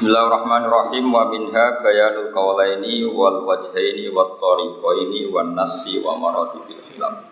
[0.00, 7.28] Bismillahirrahmanirrahim wa minha bayanul qawlaini wal wajhaini wat tariqaini wan nasi wa maratibil khilaf.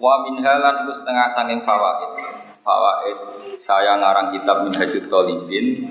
[0.00, 2.16] Wa minha lan iku setengah sanging fawaid.
[2.64, 3.18] Fawaid
[3.60, 5.84] saya ngarang kitab Minhajut Talibin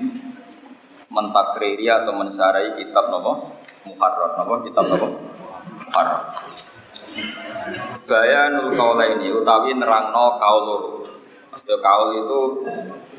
[1.06, 3.54] mentakriri atau mensarai kitab nopo
[3.86, 5.06] Muharrar nopo kitab nopo
[5.86, 6.34] Muharrar.
[8.10, 11.03] Bayanul qawlaini utawi nerangno kaul loro.
[11.54, 12.40] Kaul itu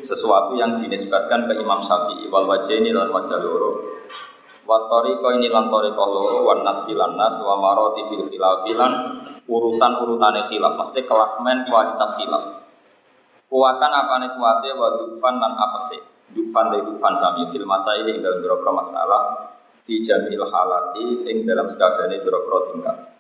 [0.04, 4.04] sesuatu yang dinisbatkan ke Imam Syafi'i wal wajhaini lan wajah loro.
[4.68, 8.94] Wa tariqa ini lan tariqa loro wan nasi lan nas wa marati bil khilafilan
[9.48, 10.76] urutan-urutane khilaf.
[10.76, 12.44] Mesti kelasmen kualitas khilaf.
[13.48, 16.02] Kuatan apa nih kuatnya wa dufan lan apa sih
[16.34, 19.54] dufan dari dufan sami fil masa ini dalam beberapa masalah
[19.86, 23.15] fi jamil halati ing dalam sekadane beberapa tingkat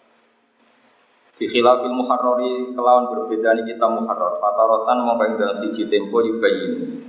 [1.35, 4.39] di khilafil muharrari kelawan berbeda ini kita muharrar.
[4.39, 7.03] Fatarotan mau dalam siji tempo juga ini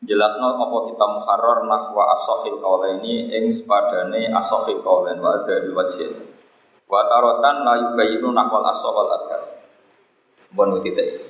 [0.00, 6.24] Jelasno apa kita muharrar nahwa asohil kaula ini ing sepadane asohil kaulen wa dari wajil
[6.88, 9.60] Watarotan la yubayinu nahwal asohal adhar
[10.56, 11.20] Bon titik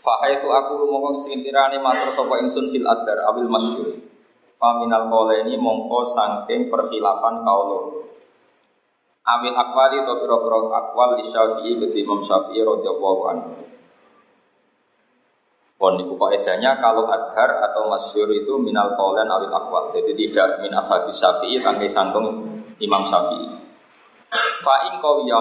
[0.00, 4.00] Fahaitu aku mongko sintirane matur sapa ingsun fil adhar abil masyhur
[4.56, 8.08] Faminal kaula ini mongko sangking perkhilafan kaulo
[9.28, 13.52] Amil akwali atau piro-piro akwal di syafi'i ke Imam Syafi'i radhiyallahu anhu.
[15.76, 19.92] Pon niku edanya kalau adhar atau masyur itu minal kaulan awil akwal.
[19.92, 22.40] Jadi tidak min ashabi Syafi'i tangke santung
[22.80, 23.46] Imam Syafi'i.
[24.64, 25.40] Fa in qawiya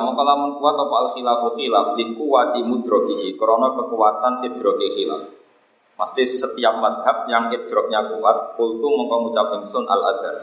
[0.60, 5.24] kuat apa al khilafu khilaf li kuwati mudrokihi krana kekuatan idroki khilaf.
[5.98, 10.36] Pasti setiap madhab yang idroknya kuat, kultu mongko ngucap ingsun al adhar.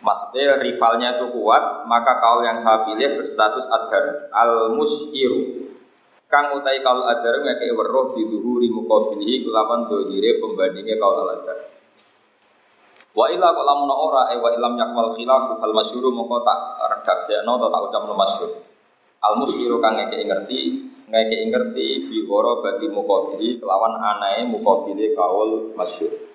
[0.00, 5.68] Maksudnya rivalnya itu kuat, maka kaul yang saya pilih berstatus adhar al musyiru.
[6.24, 11.58] Kang utai kaul adhar ngeke weruh diduhuri mukabilihi kelawan dohire pembandingnya kaul al adhar.
[13.12, 17.58] Wa illa kok lamun ora e wa ilam yakwal khilaf fal masyhuru moko tak redakseno
[17.60, 18.50] atau tak ucapno masyhur.
[19.20, 20.60] Al musyiru kang ngeke ngerti
[21.12, 26.29] ngeke ngerti biworo bagi mukabilihi kelawan anae mukabili kaul masyhur.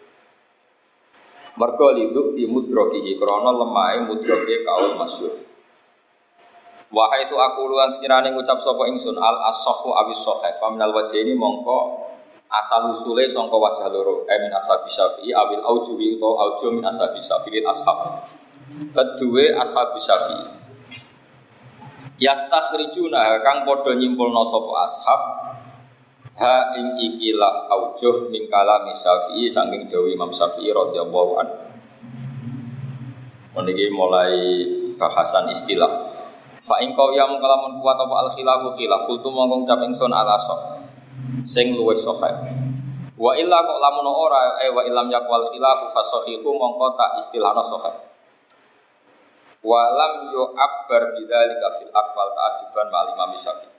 [1.56, 5.34] Mergo liduk fi mudrokihi krono lemai mudroki kaul masyur.
[6.92, 11.34] Wahai itu aku luan sekiranya ngucap sopo ingsun al asohu awis sohe faminal wajah ini
[11.34, 12.06] mongko
[12.52, 17.66] asal usule songko wajah loro eh, asabi syafi'i awil aujuwi atau auju min asabi syafi'i
[17.66, 18.30] ashab
[18.94, 20.46] kedua ashabi syafi'i
[22.22, 25.22] yastakhrijuna kang podo nyimpul sopo ashab
[26.36, 31.58] ha ing ikilah aujuh min kalami Syafi'i saking dawi Imam Syafi'i radhiyallahu anhu.
[33.56, 34.36] Meniki mulai
[35.00, 35.88] bahasan istilah.
[36.66, 40.36] Fa ing kau yang kalamun kuat apa al khilafu khilaf kultu mongkong cap ingsun ala
[40.36, 40.60] sok
[41.48, 42.36] sing luwih sahih.
[43.16, 47.96] Wa illa kok lamun ora eh wa ilam yakwal khilafu fasahihu mongko tak istilahna sahih.
[49.64, 53.75] Wa lam yu'abbar bidzalika fil aqwal ta'adduban ma'al Imam Syafi'i.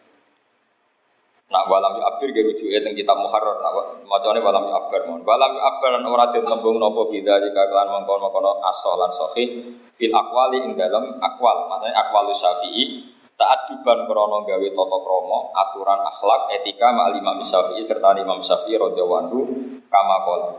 [1.47, 5.23] Nak walam yu abir ge rujuke teng kitab Muharrar nak macane walam yu abir mon.
[5.23, 9.79] Walam yu abir lan ora den tembung napa bida jika kelan mongkon-mongkon asal lan sahih
[9.95, 16.43] fil aqwali ing dalam akwal, maksudnya akwal Syafi'i ta'adduban krana gawe tata krama, aturan akhlak,
[16.59, 19.41] etika ma Imam Syafi'i serta Imam Syafi'i radhiyallahu anhu
[19.87, 20.51] kama qala.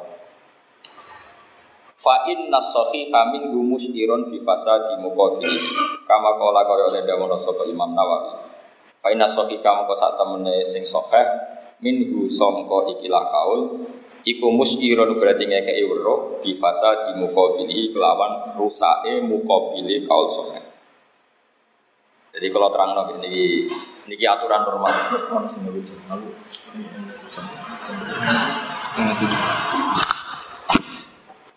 [2.00, 5.59] Fa inna sahiha min gumustirun bi fasadi muqaddimi.
[6.08, 7.03] Kama qala kaya
[7.44, 8.56] sapa Imam Nawawi.
[9.07, 11.23] Faina sohi kamu kau saat temene sing soheh
[11.79, 13.88] minhu songko ikilah kaul
[14.28, 20.59] Iku muskiron berarti ngekei wero di fasa di mukobili kelawan rusae mukobili kaul soheh
[22.35, 23.72] Jadi kalau terang no, ini,
[24.12, 24.91] ini aturan normal.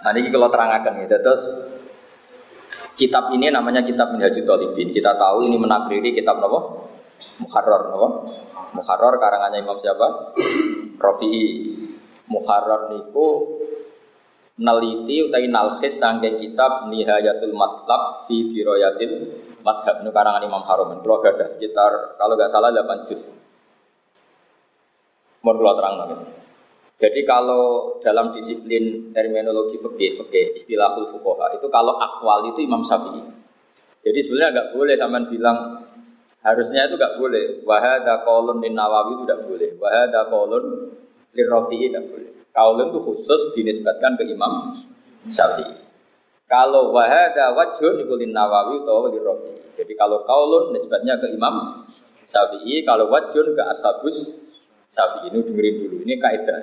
[0.01, 1.45] Nah ini kalau terangkan gitu, terus
[2.95, 4.95] kitab ini namanya kitab Minhajul Talibin.
[4.95, 6.90] Kita tahu ini menakriri kitab apa?
[7.41, 8.09] Muharrar apa?
[8.77, 10.37] Muharrar karangannya Imam siapa?
[11.01, 11.77] Rafi'i.
[12.31, 13.59] Muharrar niku
[14.61, 19.33] neliti utawi nalkhis saking kitab Nihayatul Matlab fi Firoyatil
[19.65, 21.01] Madhab ini karangan Imam Harum.
[21.01, 23.25] Kalau ada sekitar kalau nggak salah 8 juz.
[25.41, 26.17] Mau kalau terang lagi.
[27.01, 33.25] Jadi kalau dalam disiplin terminologi fikih, fikih istilahul fuqaha itu kalau akwal itu Imam Syafi'i.
[34.05, 35.59] Jadi sebenarnya nggak boleh sampean bilang
[36.41, 37.61] Harusnya itu nggak boleh.
[37.69, 39.71] Wahada kolon di Nawawi itu tidak boleh.
[39.77, 40.65] Wahada kolon
[41.37, 42.31] di Rafi'i tidak boleh.
[42.51, 44.75] Kaulun itu khusus dinisbatkan ke Imam
[45.31, 45.87] Syafi'i.
[46.51, 49.59] Kalau wahada wajhun itu lin Nawawi atau di Rafi'i.
[49.79, 51.87] Jadi kalau kaulun nisbatnya ke Imam
[52.27, 54.35] Syafi'i, kalau wajhun ke Ashabus
[54.91, 55.97] Syafi'i ini dengerin dulu.
[56.03, 56.61] Ini kaidah.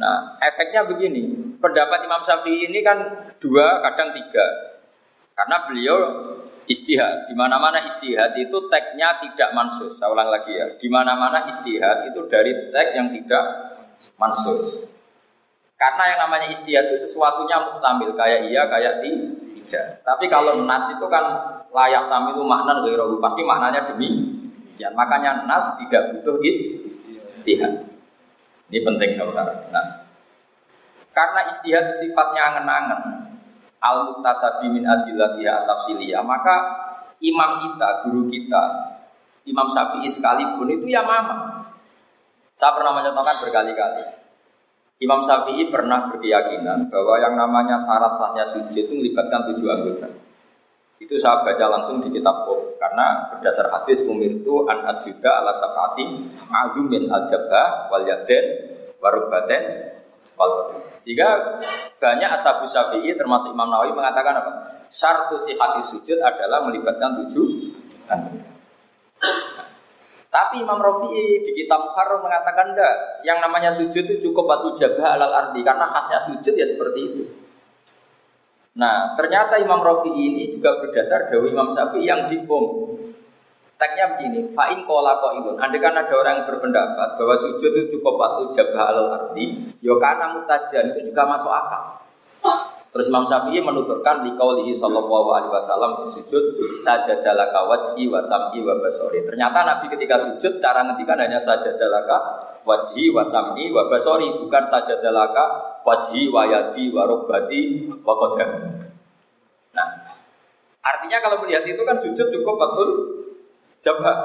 [0.00, 1.54] Nah, efeknya begini.
[1.62, 2.98] Pendapat Imam Syafi'i ini kan
[3.38, 4.46] dua, kadang tiga.
[5.38, 5.98] Karena beliau
[6.70, 7.26] istihad.
[7.26, 9.98] Di mana-mana istihad itu teksnya tidak mansus.
[9.98, 10.66] Saya ulang lagi ya.
[10.78, 13.44] Di mana-mana istihad itu dari teks yang tidak
[14.14, 14.86] mansus.
[15.74, 18.14] Karena yang namanya istihad itu sesuatunya mustamil.
[18.14, 20.06] Kayak iya, kayak tidak.
[20.06, 21.24] Tapi kalau nas itu kan
[21.74, 22.78] layak tamil itu makna
[23.18, 24.38] Pasti maknanya demi.
[24.78, 27.84] Ya, makanya nas tidak butuh istihad.
[28.70, 29.66] Ini penting saudara.
[29.74, 30.06] Nah,
[31.10, 33.29] karena istihad sifatnya angen-angen,
[33.80, 36.56] al muktasabi min adillatiha tafsiliyah, maka
[37.20, 38.62] imam kita, guru kita,
[39.48, 41.64] Imam Syafi'i sekalipun itu ya mama.
[42.54, 44.04] Saya pernah mencontohkan berkali-kali.
[45.00, 50.08] Imam Syafi'i pernah berkeyakinan bahwa yang namanya syarat sahnya sujud itu melibatkan tujuh anggota.
[51.00, 55.56] Itu saya baca langsung di kitab Qur karena berdasar hadis umir itu an juga ala
[55.56, 58.44] sabati azumin al jabah wal yaden
[59.00, 59.62] warubaten
[61.00, 61.60] Sehingga
[61.96, 64.52] banyak ashabu syafi'i termasuk Imam Nawawi mengatakan apa?
[64.90, 67.72] Syartu hati sujud adalah melibatkan tujuh
[70.30, 75.18] Tapi Imam Rafi'i di kitab Muharram mengatakan enggak, yang namanya sujud itu cukup batu jabah
[75.18, 77.22] alal ardi karena khasnya sujud ya seperti itu.
[78.78, 82.89] Nah, ternyata Imam Rafi ini juga berdasar dari Imam Syafi'i yang dibom.
[83.80, 85.56] Tagnya begini, fa'in kola ko'ilun.
[85.56, 89.96] Andai kan ada orang yang berpendapat bahwa sujud itu cukup waktu jabah al arti, yo
[89.96, 91.96] ya karena mutajan itu juga masuk akal.
[92.90, 98.76] Terus Imam Syafi'i menuturkan di kaulihi sallallahu alaihi wasallam sujud sajadalaka wajhi wa sam'i wa
[98.82, 99.24] basori.
[99.24, 102.18] Ternyata Nabi ketika sujud cara ngetikan hanya sajadalaka
[102.68, 105.44] wajhi wa sam'i wa basori bukan sajadalaka
[105.86, 108.50] wajhi wa yadi wa wa qadam.
[109.72, 109.88] Nah,
[110.82, 113.19] artinya kalau melihat itu kan sujud cukup betul
[113.80, 114.16] jabah.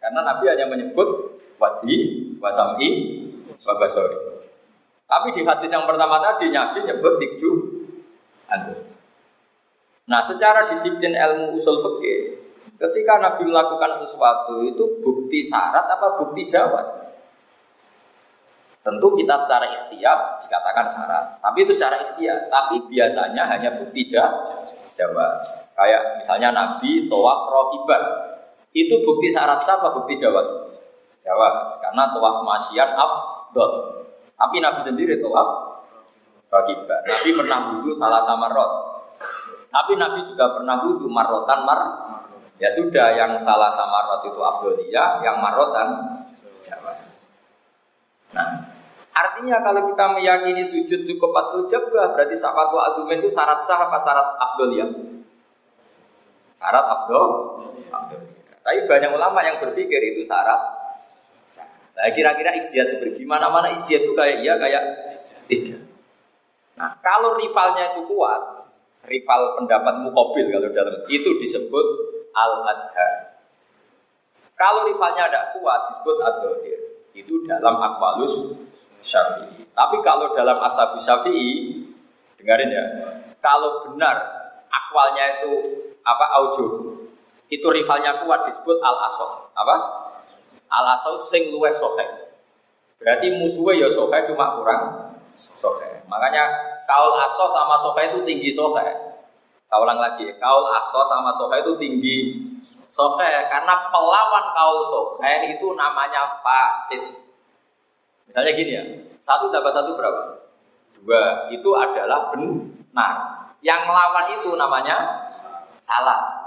[0.00, 1.08] Karena Nabi hanya menyebut
[1.60, 3.20] wajhi wa sam'i
[3.62, 4.16] wa basori.
[5.10, 7.50] Tapi di hadis yang pertama tadi Nabi nyebut tikju
[10.10, 12.34] Nah, secara disiplin ilmu usul fikih,
[12.74, 16.82] ketika Nabi melakukan sesuatu itu bukti syarat apa bukti jawab?
[18.82, 22.50] Tentu kita secara ikhtiar dikatakan syarat, tapi itu secara ikhtiar.
[22.50, 24.42] Tapi biasanya hanya bukti jawab.
[25.78, 28.02] Kayak misalnya Nabi tawaf rokiban,
[28.70, 30.46] itu bukti syarat apa bukti jawab?
[31.20, 34.02] Jawab, karena tawaf masyian afdol.
[34.38, 35.70] Tapi Nabi sendiri tawaf
[36.50, 36.96] Rakiba.
[37.06, 38.72] Nabi pernah wudhu salah sama rot.
[39.70, 41.80] Tapi Nabi juga pernah wudhu marotan mar.
[42.58, 45.88] Ya sudah, yang salah sama rot itu Abdullah, yang marotan.
[48.34, 48.48] Nah,
[49.14, 53.98] artinya kalau kita meyakini sujud cukup patul jabah, berarti safatu adumen itu syarat sah apa
[54.02, 54.90] syarat Abdullah?
[56.58, 57.24] Syarat Abdul.
[58.60, 60.80] Tapi banyak ulama yang berpikir itu syarat.
[62.00, 64.82] Nah, kira-kira istiadat seperti mana mana istiadat itu kayak iya kayak
[65.50, 65.80] tidak.
[66.80, 68.40] Nah, kalau rivalnya itu kuat,
[69.04, 71.86] rival pendapat mukobil kalau dalam itu disebut
[72.32, 73.10] al adha.
[74.56, 76.36] Kalau rivalnya ada kuat disebut ad
[77.12, 78.54] Itu dalam akwalus
[79.04, 79.66] syafi'i.
[79.72, 81.84] Tapi kalau dalam asabu syafi'i,
[82.40, 82.84] dengarin ya,
[83.40, 84.20] kalau benar
[84.68, 85.52] akwalnya itu
[86.00, 86.66] apa aujo,
[87.50, 89.50] itu rivalnya kuat disebut al asoh.
[89.58, 89.74] Apa?
[90.70, 92.06] Al asoh sing luwes sohe.
[93.02, 96.06] Berarti musuhnya ya sohe cuma kurang sohe.
[96.06, 96.46] Makanya
[96.86, 98.82] kaul aso sama sofa itu tinggi sofa.
[99.70, 102.16] Saya ulang lagi, kaul aso sama sofa itu tinggi
[102.90, 107.02] sofa karena pelawan kaul sofa itu namanya fasid.
[108.26, 108.84] Misalnya gini ya,
[109.18, 110.38] satu tambah satu berapa?
[110.94, 113.14] Dua, itu adalah benar.
[113.58, 114.96] Yang melawan itu namanya
[115.82, 116.39] salah.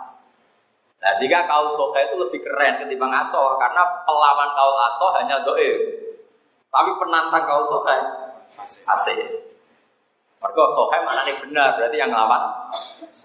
[1.03, 5.71] Nah sehingga kaul sofa itu lebih keren ketimbang aso karena pelawan kaul aso hanya doe,
[6.71, 7.91] tapi penantang kaul sofa
[8.63, 9.19] asih.
[10.43, 12.67] Mereka sohe mana nih benar, berarti yang lawan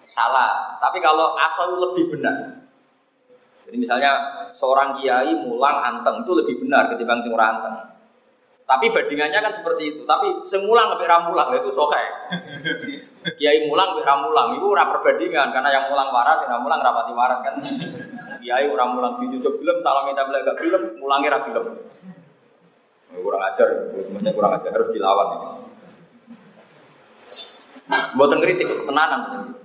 [0.07, 0.79] salah.
[0.79, 2.63] Tapi kalau asal lebih benar.
[3.67, 4.15] Jadi misalnya
[4.55, 7.98] seorang kiai mulang anteng itu lebih benar ketimbang sing anteng.
[8.69, 10.03] Tapi bandingannya kan seperti itu.
[10.05, 12.05] Tapi semulang lebih ramulang itu sohe.
[13.41, 17.41] kiai mulang lebih ramulang itu ora perbandingan karena yang mulang waras, yang mulang rapati waras
[17.41, 17.57] kan.
[18.45, 21.65] kiai orang mulang dijujuk film, salam minta beli gak film, mulangnya ra film.
[23.09, 23.69] Kurang ajar,
[24.05, 25.49] semuanya kurang ajar harus dilawan ini.
[27.89, 29.57] Buatan kritik, tenanan.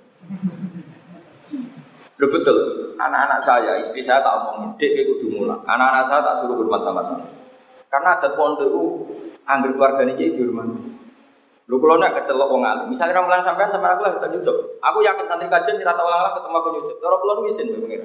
[2.23, 2.57] Loh betul,
[2.95, 5.59] anak-anak saya, istri saya tak omongin, dek itu dimulai.
[5.67, 7.42] Anak-anak saya tak suruh hormat sama sama.
[7.93, 8.83] Karena ada pondok itu,
[9.45, 10.65] anggur keluarga ini jadi hormat.
[11.69, 14.57] Lu kalau nak kecelok wong alim, misalnya ramalan sampean sama aku lah kita nyucuk.
[14.81, 16.97] Aku yakin santri kajian kita tahu lah ketemu aku nyucuk.
[16.97, 18.01] Kalau kalau misin pengira.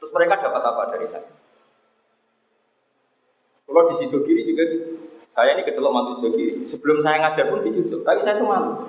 [0.00, 1.28] Terus mereka dapat apa dari saya?
[3.68, 4.88] Kalau di situ kiri juga gitu.
[5.28, 6.54] Saya ini kecelok mantu sebelah kiri.
[6.64, 8.80] Sebelum saya ngajar pun dicucuk, tapi saya itu malu.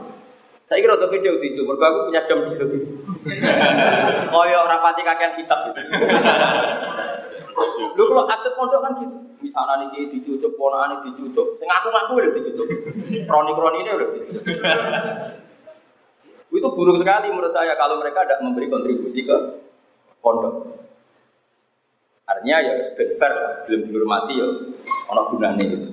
[0.63, 2.87] Saya kira untuk video dicucuk, mereka aku punya jam di sebelah kiri.
[4.33, 5.79] Koyo rapati kakean hisap gitu.
[7.93, 9.15] Lu kalau atlet pondok kan gitu.
[9.43, 11.59] Misalnya nih dicucuk, ponakan ini dicucuk.
[11.59, 12.67] Saya ngaku-ngaku udah dicucuk.
[13.27, 14.43] Kroni-kroni ini udah dicucuk.
[16.53, 19.37] Itu buruk sekali menurut saya kalau mereka tidak memberi kontribusi ke
[20.21, 20.69] pondok.
[22.23, 24.47] Artinya ya ben fair lah, belum dihormati ya
[25.11, 25.87] ono gunane gitu.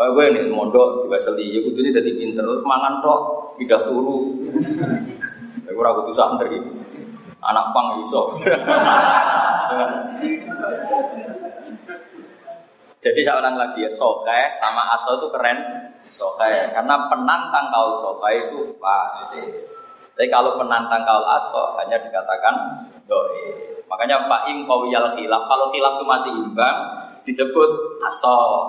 [0.00, 4.38] Kayak gue ini mondok diwaseli, ya kudu ini jadi pinter, terus mangan tok, tidak turu.
[5.66, 6.56] Ya gue ragu santri,
[7.42, 8.38] anak pang iso.
[13.00, 15.58] Jadi seorang lagi ya, soke sama aso itu keren.
[16.10, 19.40] Soke, karena penantang kau soke itu pasti.
[20.12, 23.72] Tapi kalau penantang kau aso hanya dikatakan doi.
[23.88, 25.42] Makanya fa'im kawiyal khilaf.
[25.48, 26.76] Kalau khilaf itu masih imbang,
[27.24, 27.70] disebut
[28.04, 28.68] aso.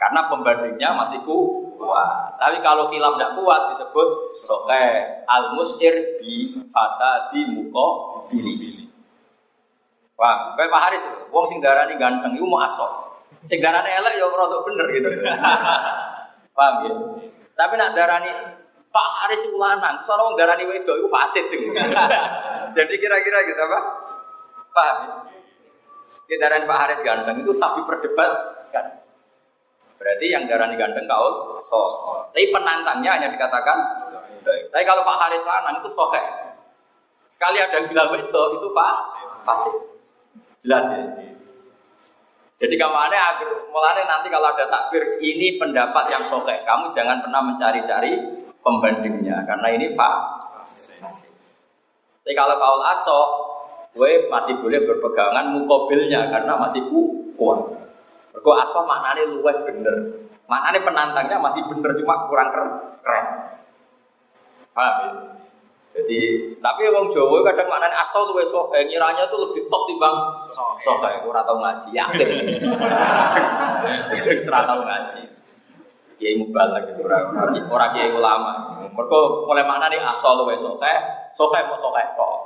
[0.00, 2.40] Karena pembandingnya masih kuat.
[2.40, 4.08] Tapi kalau khilaf tidak kuat, disebut
[4.48, 4.86] soke.
[5.28, 7.86] Al musir bi di muko
[8.32, 8.87] bili.
[10.18, 13.14] Wah, kayak Pak Haris, wong sing darani ganteng itu mau aso.
[13.46, 15.08] Sing darani elek ya rada bener gitu.
[16.58, 16.92] Paham ya?
[17.54, 18.26] Tapi nak darani
[18.90, 21.46] Pak Haris itu lanang, soalnya wong darani wedok itu fasid.
[22.76, 23.78] Jadi kira-kira gitu apa?
[24.74, 25.10] Paham ya?
[26.26, 28.32] Kendaraan Pak Haris ganteng itu sapi perdebat
[28.74, 28.86] kan.
[30.02, 31.86] Berarti yang darani ganteng kau so.
[32.34, 33.78] Tapi penantangnya hanya dikatakan
[34.42, 36.22] Tapi kalau Pak Haris lanang itu sohe.
[37.30, 38.94] Sekali ada yang bilang itu itu Pak
[39.46, 39.97] fasih.
[40.62, 41.04] Jelas ya.
[42.58, 46.58] Jadi ke mana agar mulai nanti kalau ada takbir ini pendapat yang sohe.
[46.66, 48.18] Kamu jangan pernah mencari-cari
[48.58, 50.14] pembandingnya karena ini Pak.
[52.26, 53.20] Tapi kalau kau aso
[53.94, 56.82] gue masih boleh berpegangan mukobilnya karena masih
[57.38, 57.78] kuat.
[58.34, 59.96] Mergo asal maknanya luwes bener.
[60.50, 62.50] Maknanya penantangnya masih bener cuma kurang
[63.06, 63.26] keren.
[64.74, 65.37] Paham ya?
[65.98, 66.20] Jadi,
[66.62, 70.14] tapi wong Jawa kadang maknanya asal luwes sok, eh, ngiranya tuh lebih top timbang
[70.86, 72.28] kayak ora tau ngaji, yakin.
[74.48, 75.22] Ora tau ngaji.
[76.18, 77.34] Kiai mubal lagi orang
[77.70, 78.74] orang kiai ulama.
[78.90, 80.82] Mereka mulai mana nih asal luwes sok,
[81.34, 82.38] sok mau sok kok.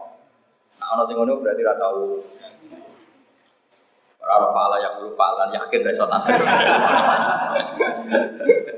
[0.80, 2.00] Nah, ono sing ngono berarti ora tau.
[4.23, 6.40] Ora ora fala ya kulo falan yakin ra iso tasir.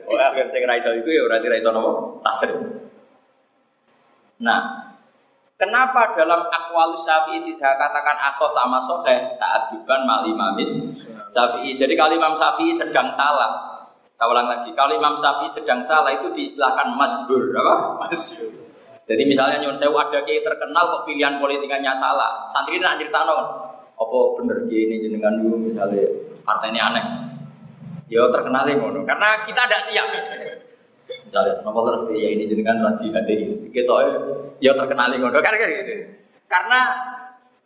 [0.04, 2.50] Oh, akhir sing ra iso iku ya berarti ra iso nopo tasir.
[4.44, 4.84] Nah,
[5.54, 10.82] Kenapa dalam akwal syafi'i tidak katakan aso sama sohe ta'adiban mali mamis
[11.30, 11.78] syafi'i.
[11.78, 13.62] Jadi kalau Imam Syafi'i sedang salah,
[14.18, 18.02] saya ulang lagi, kalau Imam Syafi'i sedang salah itu diistilahkan masbur, apa?
[18.02, 18.50] Masbur.
[19.06, 22.50] Jadi misalnya nyuwun saya ada kiai terkenal kok pilihan politikanya salah.
[22.50, 26.02] Santri ini nak cerita apa bener kiai ini jenengan dulu misalnya
[26.42, 27.04] partainya aneh.
[28.10, 29.06] Ya terkenal ngono.
[29.06, 30.08] Karena kita tidak siap.
[31.34, 33.10] Misalnya, nopo terus kiai ini jenengan lagi?
[33.10, 33.34] Hati
[33.74, 33.94] kita
[34.62, 35.42] ya terkenal ngono.
[35.42, 36.06] Karena gitu.
[36.46, 36.94] Karena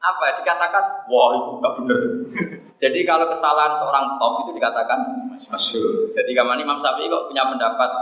[0.01, 2.01] apa dikatakan wah itu gak bener.
[2.89, 6.09] Jadi kalau kesalahan seorang top itu dikatakan masyur.
[6.17, 7.93] Jadi kamar Imam Syafi'i kok punya pendapat.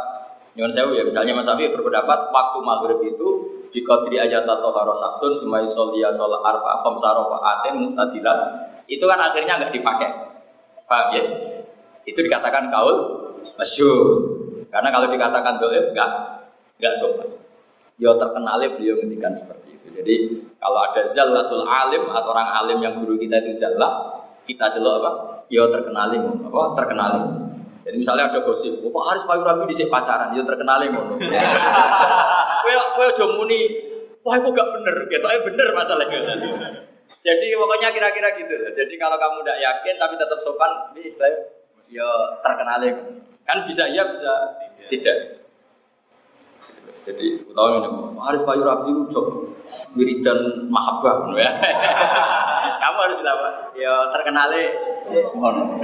[0.55, 3.29] Nyuwun sewu ya, misalnya Mas Abi berpendapat waktu maghrib itu
[3.75, 9.59] di kodri aja tato harosaksun sumai solia sholat arfa komsaro aten mutadilat itu kan akhirnya
[9.59, 10.15] nggak dipakai.
[10.87, 11.25] Paham ya?
[12.07, 12.97] Itu dikatakan kaul
[13.59, 14.36] masyur
[14.77, 16.11] karena kalau dikatakan doif nggak
[16.77, 17.25] nggak sopan.
[17.97, 19.89] Yo terkenalnya beliau ngendikan seperti itu.
[19.97, 20.15] Jadi
[20.61, 25.11] kalau ada zallatul alim atau orang alim yang guru kita itu zallah kita jelok apa?
[25.49, 26.77] Yo terkenalnya apa?
[26.77, 27.25] Terkenalnya.
[27.89, 31.23] Jadi misalnya ada gosip, oh, Pak Haris Payu Rabi di pacaran, dia terkenal yang ngono.
[32.67, 33.61] Kue kue udah muni,
[34.27, 36.19] wah itu gak bener, eh bener masalahnya.
[37.23, 38.59] Jadi pokoknya kira-kira gitu.
[38.75, 41.39] Jadi kalau kamu tidak yakin tapi tetap sopan, ini istilahnya
[41.87, 42.11] ya
[42.43, 42.99] terkenal yang
[43.47, 44.33] kan bisa iya bisa
[44.91, 45.47] tidak.
[47.07, 47.89] Jadi utawa ini
[48.19, 49.23] Haris Payu Rabi itu
[49.95, 51.51] wiridan mahabbah ya.
[52.83, 53.39] Kamu harus bilang
[53.79, 54.63] ya terkenalnya
[55.31, 55.79] ngono.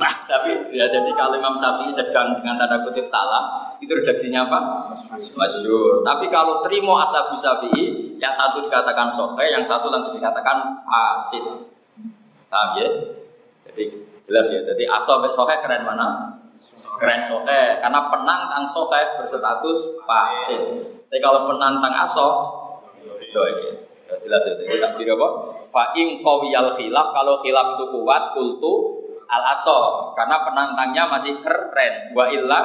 [0.00, 4.88] Nah, tapi ya jadi kalau Imam Syafi'i sedang dengan tanda kutip salah, itu redaksinya apa?
[5.36, 6.00] Masyur.
[6.00, 11.44] Tapi kalau terima asabu Syafi'i, yang satu dikatakan sohe, yang satu langsung dikatakan asid.
[12.48, 12.88] Paham ya?
[13.68, 13.84] Jadi
[14.30, 14.62] jelas ya.
[14.62, 16.38] Jadi asal sohe keren mana?
[17.02, 17.62] Keren sohe.
[17.82, 20.62] Karena penantang sohe berstatus fasid.
[21.10, 22.28] Tapi kalau penantang aso,
[23.34, 23.74] doi.
[24.06, 24.54] Ya, jelas ya.
[24.54, 25.28] Jadi tak apa?
[25.74, 27.10] Fa'im kawiyal khilaf.
[27.10, 32.60] Kalau khilaf itu kuat, kultu al aso karena penantangnya masih keren wa illa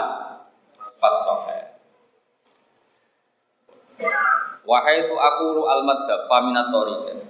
[0.97, 1.77] fasohe
[4.65, 7.21] wahai itu aku al madhab faminatori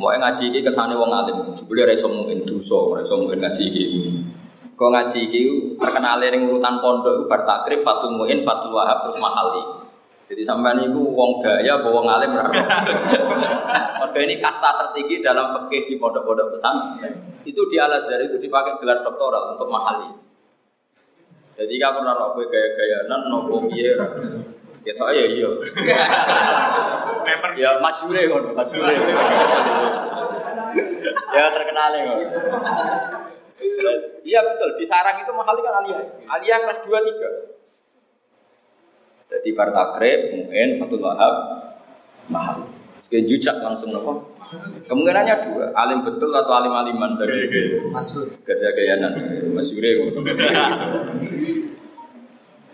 [0.00, 3.84] Mau ngaji iki kesane wong alim, jebule ora iso mungkin dosa, ngaji iki.
[4.72, 5.42] Kok ngaji iki
[5.76, 9.62] terkenal ning urutan pondok bar takrib Fatul Muin, Fatul Wahab terus Mahali.
[10.32, 12.32] Jadi sampean itu wong gaya bawa wong alim.
[14.00, 16.96] Mergo ini kasta tertinggi dalam fikih di pondok-pondok pesan.
[17.44, 20.08] Itu di Azhar itu dipakai gelar doktoral untuk Mahali.
[21.52, 23.92] Jadi kamu ora kowe gaya-gayanan nopo piye
[24.82, 25.48] Kita ya iya.
[27.54, 28.90] ya masyure kon, masyure.
[31.38, 32.14] ya terkenal ya.
[34.22, 36.02] Iya betul, di sarang itu mahal kan aliyah.
[36.26, 37.62] Aliyah kelas 2 3.
[39.32, 41.34] Jadi partakrib, mungkin Fatul Wahab
[42.28, 42.68] mahal.
[43.06, 44.34] Sekali jujak langsung nopo.
[44.84, 47.48] Kemungkinannya dua, alim betul atau alim aliman dari
[47.88, 48.44] Masuk.
[48.44, 49.16] Gaya gayanan,
[49.56, 50.12] masyure.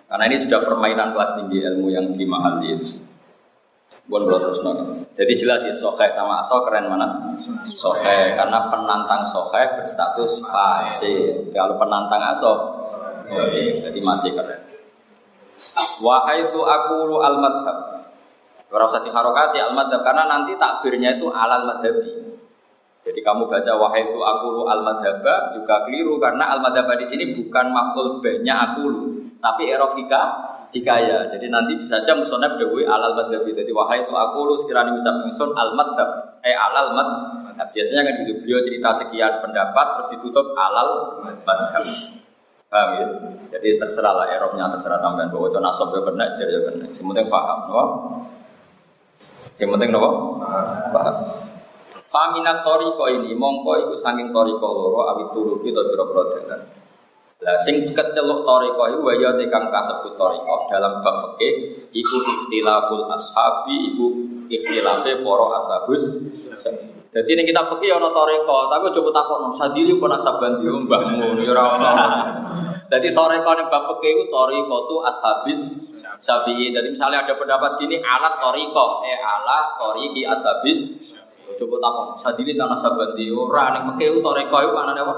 [0.09, 2.65] Karena ini sudah permainan kelas tinggi ilmu yang di mahal.
[4.09, 4.65] Bukan terus
[5.13, 7.37] Jadi jelas ya sohe sama aso keren mana?
[7.69, 11.45] Sohe karena penantang sohe berstatus fase.
[11.53, 12.53] Kalau penantang aso,
[13.29, 14.65] oh, jadi masih keren.
[16.01, 18.09] Wahai itu aku al madhab.
[18.73, 22.33] Orang diharokati al madhab karena nanti takbirnya itu alal madhabi.
[23.05, 26.65] Jadi kamu baca wahai itu aku lu al madhaba juga keliru karena al
[26.97, 30.23] di sini bukan makhluk banyak aku lu tapi erof hika
[30.75, 31.31] hikaya.
[31.33, 33.55] Jadi nanti bisa aja musonab dewi alal madhabi.
[33.55, 37.69] Jadi wahai itu aku lu sekiranya minta ingsun al madhab, eh alal madhab.
[37.75, 41.85] Biasanya kan gitu beliau cerita sekian pendapat terus ditutup alal madhab.
[42.69, 43.07] Paham ya?
[43.57, 46.85] Jadi terserah lah erofnya terserah sampean bahwa itu nasab ya kena, jar ya kena.
[46.93, 47.83] Sementing paham, no?
[49.57, 50.37] Sementing no?
[50.93, 51.17] Paham.
[52.09, 56.29] Faminat toriko ini, mongko iku saking toriko loro awit turu kita biro-biro.
[57.39, 63.95] Lah sing keceluk toriko itu waya kang kasebut toriko dalam bab fikih iku ikhtilaful ashabi
[63.95, 64.07] iku
[64.51, 66.19] ikhtilafe para ashabus.
[67.15, 71.55] Jadi ini kita fikih ana toriko, tapi coba takon sadili pun asaban yo mbahmu ya
[71.55, 71.95] ora.
[72.91, 75.61] Jadi toriko ning bab fikih iku toriko tu ashabis
[76.19, 76.75] Syafi'i.
[76.75, 80.91] Jadi misalnya ada pendapat gini alat toriko, eh ala toriki ashabis.
[81.55, 85.15] Coba takon sadili tanah saban di ora ning fikih toriko iku manane apa?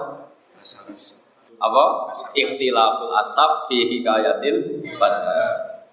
[0.61, 1.20] Ashabis
[1.61, 1.85] apa?
[2.33, 5.85] Ikhtilaful asab fi hikayatil badar.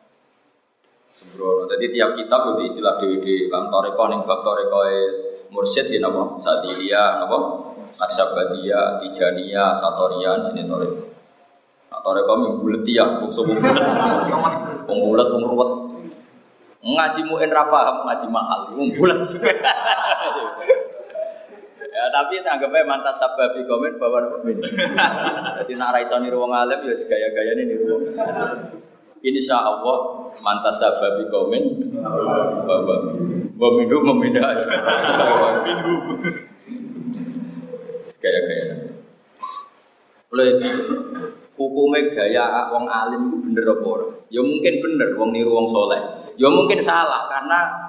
[1.19, 1.67] Sembrono.
[1.67, 4.79] Jadi tiap kitab itu istilah dewi di bang toreko ning bab toreko
[5.51, 6.39] mursyid ya napa?
[6.39, 7.37] Sadilia napa?
[7.97, 11.03] Aksabadia, Tijania, Satorian, jenis toreko.
[11.87, 13.63] Nah, toreko mimbulet ya, bungsu bulet,
[14.85, 15.71] pengruwet.
[16.77, 19.19] Ngaji muin rapa, ngaji mahal, mimbulet.
[21.97, 24.61] Ya tapi saya anggap aja mantas sababi komen bahwa min.
[25.65, 28.13] Jadi nak raiso niru wong alim ya gaya-gaya ini niru.
[29.25, 33.17] Insya Allah mantas sababi komen bahwa
[33.57, 34.45] bahwa minum memindah.
[35.65, 36.21] Minum.
[38.21, 38.93] Gaya-gaya.
[40.37, 40.69] Oleh itu
[41.57, 44.07] hukumnya gaya wong alim itu bener apa ora?
[44.29, 46.29] Ya mungkin bener wong niru wong soleh.
[46.37, 47.86] Ya mungkin salah karena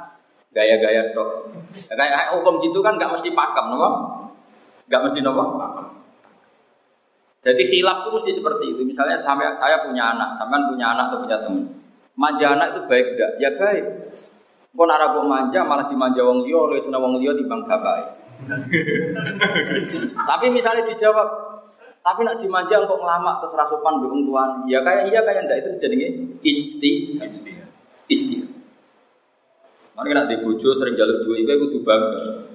[0.59, 1.55] gaya-gaya dok.
[1.87, 3.89] Kayak hukum gitu kan nggak mesti pakem, nopo?
[4.91, 5.43] Nggak mesti nopo?
[7.39, 8.83] Jadi khilaf itu mesti seperti itu.
[8.83, 11.71] Misalnya sampai saya punya anak, sampean punya anak atau punya teman.
[12.19, 13.31] Manja anak itu baik enggak?
[13.39, 13.85] Ya baik.
[14.75, 18.15] Kok nara manja malah dimanja wong liya, oleh seneng wong liya timbang bapak.
[20.15, 21.29] Tapi misalnya dijawab,
[22.03, 24.67] tapi nak dimanja kok ngelama terus rasupan bingung tuan.
[24.71, 26.09] Ya kayak iya kayak ndak itu jadinya
[26.43, 26.91] isti
[27.23, 27.53] isti
[28.11, 28.58] isti.
[29.99, 32.47] Mana nak di bojo sering jaluk duit itu kudu bangga.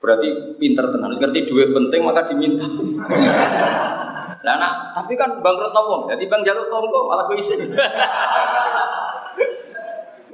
[0.00, 1.12] Berarti pinter tenan.
[1.12, 2.64] Ngerti duit penting maka diminta.
[4.40, 6.08] Nah, nah, tapi kan bangkrut nopo.
[6.08, 7.60] Jadi bang jaluk tonggo malah gue isi.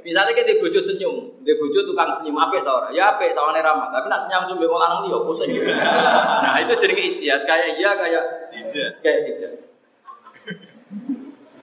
[0.07, 3.91] Misalnya kita bojo senyum, di bojo tukang senyum apik tau Ya apik sawane ramah.
[3.91, 5.51] Tapi nak senyum tuh bemo lanang liya pusing.
[6.47, 8.23] Nah, itu jadi istiadat kayak iya kayak
[8.55, 8.89] tidak.
[9.03, 9.51] Kayak tidak.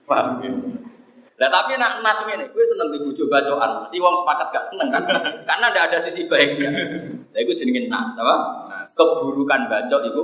[0.05, 0.53] Paham ya?
[1.35, 3.83] Lah tapi nak nas ini, gue seneng dibujuk bacoan.
[3.91, 5.03] Si wong sepakat gak seneng kan?
[5.43, 6.71] Karena ada ada sisi baiknya.
[7.35, 8.35] Nah itu jenengin nas, apa?
[8.71, 8.95] Nas.
[8.95, 10.23] Keburukan bacok itu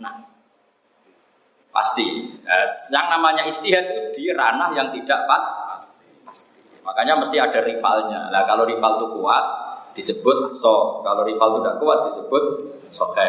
[0.00, 0.32] nas.
[1.68, 2.32] Pasti.
[2.32, 5.44] Eh, yang namanya istihad itu di ranah yang tidak pas.
[6.24, 6.80] Pasti.
[6.80, 8.32] Makanya mesti ada rivalnya.
[8.32, 9.44] Lah kalau rival itu kuat
[9.92, 11.04] disebut so.
[11.04, 12.44] Kalau rival itu tidak kuat disebut
[12.88, 13.28] sohe.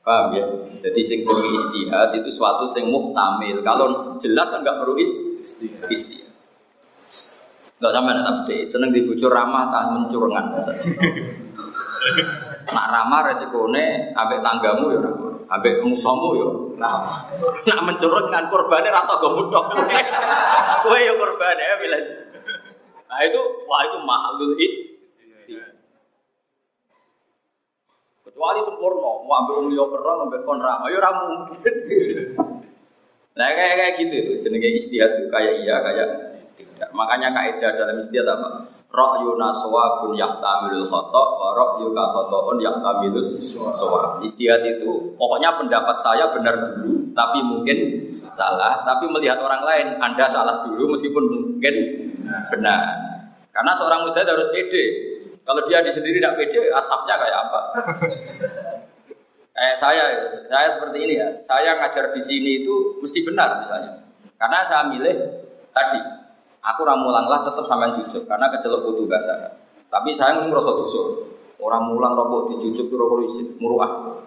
[0.00, 0.46] Paham ya?
[0.88, 3.60] Jadi sing istihad itu suatu sing muhtamil.
[3.60, 5.84] Kalau jelas kan nggak perlu istihad.
[5.92, 6.25] istihad.
[7.76, 10.48] Enggak sampai nak tapi seneng dibujuk ramah tak mencurengan.
[12.72, 15.00] Nak ramah resikonya ambek tanggamu ya
[15.52, 16.48] ambek musuhmu ya
[16.80, 17.28] ramah.
[17.68, 19.64] Nak mencurengkan korbannya rata gue mutok.
[20.88, 22.04] Kowe ya korbannya bilang.
[23.12, 24.76] Nah itu wah itu mahalul is.
[28.24, 31.74] Kecuali sempurna, mau ambil umum yo kerong, ambil kon ramah, ramu mungkin.
[33.32, 36.35] Nah kayak kayak gitu, jenenge istihad kayak iya kayak
[36.76, 36.92] tidak.
[36.92, 38.68] Makanya kaidah dalam istihad apa?
[38.92, 44.20] Ra'yuna sawabun yahtamilul khata wa ra'yuka khata'un yahtamilus sawab.
[44.20, 48.84] Istihad itu pokoknya pendapat saya benar dulu, tapi mungkin salah.
[48.84, 51.74] Tapi melihat orang lain, Anda salah dulu meskipun mungkin
[52.52, 52.84] benar.
[53.56, 54.84] Karena seorang mujtahid harus pede.
[55.46, 57.60] Kalau dia di sendiri tidak pede, asapnya kayak apa?
[59.56, 60.12] Eh saya,
[60.52, 61.28] saya seperti ini ya.
[61.40, 63.96] Saya ngajar di sini itu mesti benar misalnya.
[64.36, 65.16] Karena saya milih
[65.72, 66.25] tadi
[66.74, 69.54] Aku ramulang lah tetap sampai jujur karena kecelok butuh bahasa.
[69.86, 71.02] Tapi saya rasa dosa.
[71.62, 74.18] Orang mulang rokok dijujuk rokok isi muruah.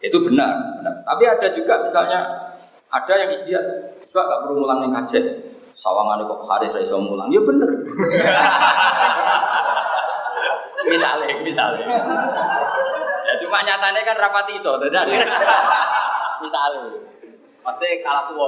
[0.00, 0.94] Itu benar, benar.
[1.04, 2.20] Tapi ada juga misalnya
[2.90, 3.62] ada yang istiak,
[4.10, 5.24] coba gak perlu mulang yang kajet.
[5.76, 7.68] Sawangan kok hari saya iso mulang, ya bener.
[10.92, 11.86] misalnya, misalnya.
[13.24, 15.08] Ya cuma nyatanya kan rapati iso, tidak.
[16.44, 17.00] misalnya.
[17.64, 18.46] Pasti kalah tua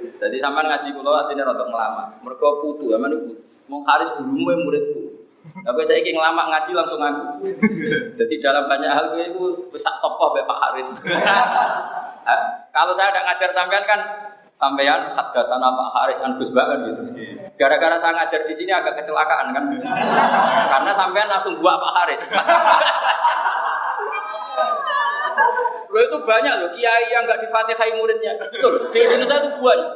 [0.00, 2.04] jadi sampean ngaji kula asline rada ngelama.
[2.24, 3.36] Mergo putu, aman iku.
[3.68, 5.20] Mau haris gurumu muridku.
[5.40, 7.44] Tapi saya ingin lama ngaji langsung aku.
[8.16, 10.88] Jadi dalam banyak hal gue itu besar tokoh Pak Haris.
[12.72, 14.00] Kalau saya ada ngajar sampean kan
[14.56, 17.02] sampean hadasan Pak Haris an Gus kan gitu.
[17.56, 19.64] Gara-gara saya ngajar di sini agak kecelakaan kan.
[20.68, 22.20] Karena sampean langsung buat Pak Haris.
[25.90, 28.38] Lo itu banyak loh kiai yang nggak difatihai muridnya.
[28.38, 28.78] Betul.
[28.94, 29.90] Di Indonesia itu banyak.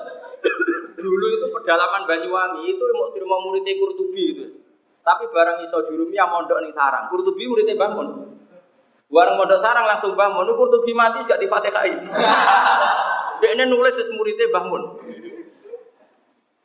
[0.95, 4.47] Dulu itu pedalaman Banyuwangi itu mau terima muridnya Kurtubi itu.
[5.05, 7.07] Tapi barang iso jurumi yang mondok nih sarang.
[7.07, 8.35] Kurtubi muridnya bangun.
[9.07, 10.51] Barang mondok sarang langsung bangun.
[10.59, 11.95] Kurtubi mati gak difatihai.
[13.43, 14.83] Dia ini nulis muridnya bangun.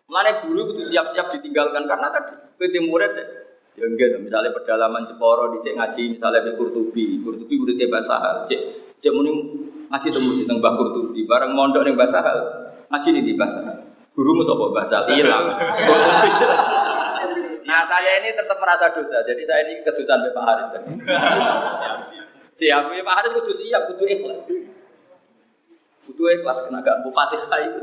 [0.10, 3.14] Mulanya dulu itu siap-siap ditinggalkan karena tadi PT murid
[3.78, 9.12] Ya enggak, misalnya pedalaman Jeporo di ngaji, misalnya di Kurtubi, Kurtubi muridnya bahasa cek cek
[9.16, 9.32] muni
[9.90, 12.40] ngaji temu di tengah Kurtubi, bareng mondok nih bahasa hal,
[12.92, 13.80] ngaji nih di bahasa hal.
[14.14, 15.56] Guru mau bahasa hilang.
[17.70, 22.26] nah saya ini tetap merasa dosa, jadi saya ini kedusan Pak Haris siap, siap.
[22.60, 24.44] Siap, Pak Haris kudu siap, kudu ikhlas.
[26.04, 27.80] Kudu ikhlas kena gak bu Fatihah itu.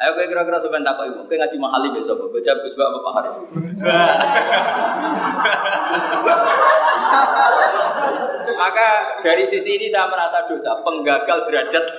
[0.00, 3.36] Ayo kowe kira-kira sampean takok ibu, kowe ngaji mahali besok, baca Gus Bapak Pak Haris.
[8.60, 8.88] Maka
[9.20, 11.84] dari sisi ini saya merasa dosa, penggagal derajat.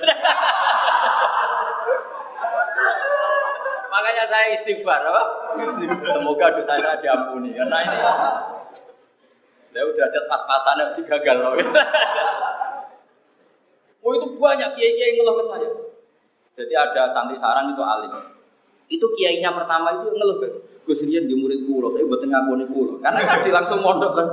[3.94, 5.22] Makanya saya istighfar, apa?
[6.02, 7.54] Semoga dosa saya diampuni.
[7.54, 8.02] Karena ini,
[9.78, 11.54] ya derajat pas-pasan yang gagal loh.
[14.02, 15.91] oh itu banyak kiai-kiai yang ngeluh ke saya.
[16.52, 18.12] Jadi ada santri sarang itu alim.
[18.92, 20.48] Itu kiainya pertama itu ngeluh ke
[20.82, 22.98] Gus Rian di murid pulau, saya buat ngakoni pulau.
[23.00, 24.28] Karena tadi langsung mondok kan.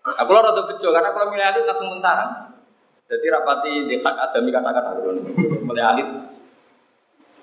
[0.00, 2.52] Aku lo rada bejo karena kalau milih alit langsung sarang.
[3.10, 4.90] Jadi rapati di hak adami kata-kata
[5.64, 6.08] milih alit.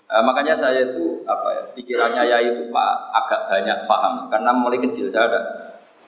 [0.07, 4.79] Uh, makanya saya itu apa ya pikirannya ya itu pak agak banyak paham karena mulai
[4.79, 5.41] kecil saya ada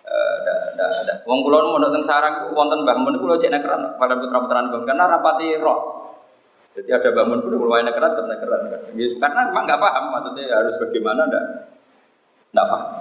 [0.07, 1.13] uh, ada ada ada.
[1.27, 4.39] Wong kulon mau datang sarang wonten bangun kulo cek nekeran pada putra
[4.87, 6.07] karena rapati roh
[6.77, 8.61] jadi ada bangun pun mulai nekeran dan nekeran.
[8.93, 11.43] Karena memang nggak paham maksudnya harus bagaimana ndak
[12.53, 12.91] nggak paham.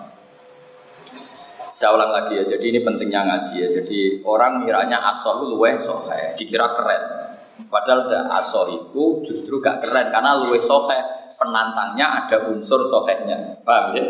[1.78, 3.68] Saya ulang lagi ya, jadi ini pentingnya ngaji ya.
[3.70, 7.28] Jadi orang miranya asoh luweh sohe, dikira keren.
[7.70, 10.98] Padahal da asoh itu justru gak keren karena luweh sohe
[11.38, 13.62] penantangnya ada unsur sohenya.
[13.62, 14.02] Paham ya?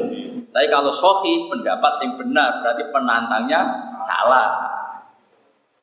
[0.49, 3.61] Tapi kalau sohi pendapat yang benar berarti penantangnya
[4.01, 4.49] salah.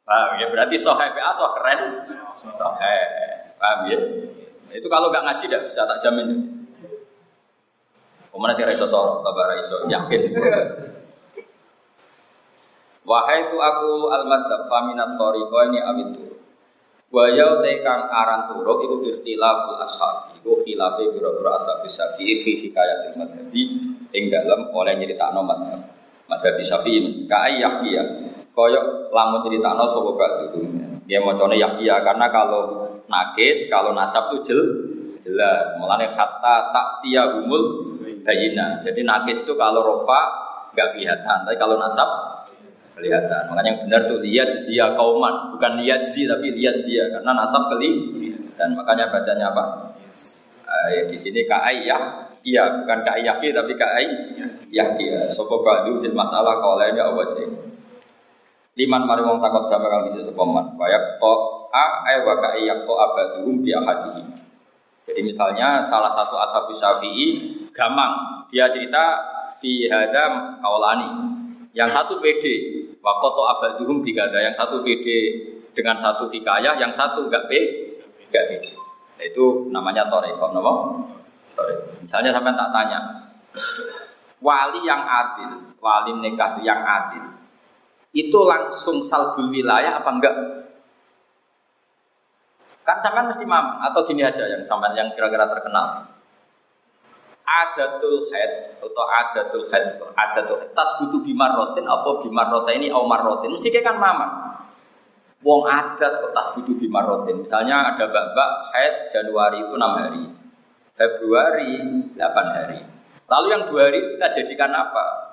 [0.10, 0.50] Paham ya?
[0.50, 2.02] Berarti sohe PA soh keren,
[2.50, 2.98] sohe.
[3.60, 4.00] Paham ya?
[4.72, 6.28] Itu kalau nggak ngaji tidak bisa tak jamin.
[8.34, 10.22] Ke mana sih raiso sorok, kabar raiso yakin.
[13.06, 16.26] Wahai tu aku al madzhab faminat tariqo ini awitu.
[17.14, 20.34] Wa yau tekang aran turuk iku ikhtilaful ashab.
[20.42, 23.64] Iku khilafe biro-biro ashab syafi'i fi hikayatil madhabi
[24.10, 25.86] ing dalem oleh nyeritakno madhab.
[26.26, 28.04] Madhab syafi'i ka yahya.
[28.58, 30.60] Koyok lamun nyeritakno sapa ba'du.
[31.06, 34.62] Dia macane yahya karena kalau nakis, kalau nasab itu jel,
[35.22, 35.78] jelas.
[35.82, 38.82] Mulane kata tak tia umul bayina.
[38.82, 40.22] Jadi nakis itu kalau rofa
[40.74, 42.10] nggak kelihatan, tapi kalau nasab
[42.96, 43.42] kelihatan.
[43.52, 47.68] Makanya yang benar tuh lihat zia kauman, bukan lihat zi tapi lihat zia karena nasab
[47.74, 47.92] keli.
[48.56, 49.64] Dan makanya bacanya apa?
[50.66, 51.98] Uh, ya, di sini kai ya,
[52.42, 54.08] iya bukan kai yaki tapi kai
[54.72, 55.06] yaki.
[55.30, 57.75] Sopo badu jadi masalah kalau lainnya sih?
[58.76, 60.76] Liman mari takut sama kang bisa sepaman.
[60.76, 61.34] Bayak to
[61.72, 64.24] a ay wa ka yak to abaduhum bi ahadihi.
[65.08, 67.28] Jadi misalnya salah satu ashabi syafi'i
[67.72, 69.04] gamang dia cerita
[69.64, 71.08] fi hada kaulani
[71.76, 72.44] Yang satu PD,
[73.04, 74.40] wakoto abaduhum bigada.
[74.40, 75.08] Yang satu PD
[75.76, 77.52] dengan satu hikayah, yang satu enggak P,
[78.32, 78.66] enggak PD.
[79.20, 80.72] Nah, itu namanya toreko, nama?
[82.00, 83.00] Misalnya sampai tak tanya,
[84.40, 87.35] wali yang adil, wali nikah yang adil,
[88.16, 90.36] itu langsung salbul wilayah apa enggak?
[92.88, 96.08] Kan sampai mesti mam atau gini aja yang sampai yang kira-kira terkenal.
[97.46, 101.84] Adatul head atau adatul head adatul head tas butuh bimar rotin.
[101.84, 102.88] Apa bimar rota ini?
[102.88, 103.52] Omar rotin.
[103.52, 104.56] Mesti kan mama.
[105.44, 107.44] Wong adat kok tas butuh bimar rotin.
[107.44, 110.24] Misalnya ada babak head Januari itu enam hari.
[110.96, 111.72] Februari
[112.16, 112.80] delapan hari.
[113.28, 115.25] Lalu yang dua hari kita jadikan apa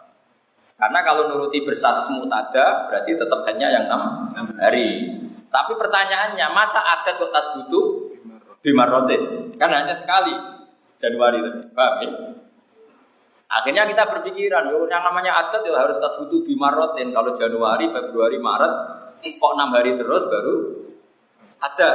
[0.77, 5.19] karena kalau nuruti berstatus mutada berarti tetap hanya yang enam hari
[5.53, 8.13] tapi pertanyaannya masa adat kok tas butuh
[8.65, 10.33] bimar rotin kan hanya sekali
[11.03, 11.61] Januari tadi.
[11.75, 12.11] Paham ya?
[13.53, 17.13] Akhirnya kita berpikiran, yo yang namanya adat ya harus tas butuh bimarotin.
[17.13, 18.75] Kalau Januari, Februari, Maret,
[19.21, 20.57] kok enam hari terus baru
[21.61, 21.91] ada.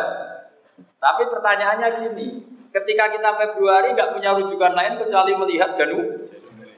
[0.78, 2.28] Tapi pertanyaannya gini,
[2.70, 6.30] ketika kita Februari nggak punya rujukan lain kecuali melihat Janu,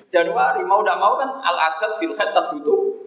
[0.10, 2.98] Januari, mau tidak mau kan al adat filhat tas butuh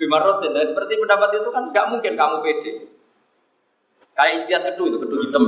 [0.00, 0.56] bimarotin.
[0.56, 2.72] Dan seperti pendapat itu kan nggak mungkin kamu pede.
[4.16, 5.44] Kayak istiadat kedua itu, kedua hitam.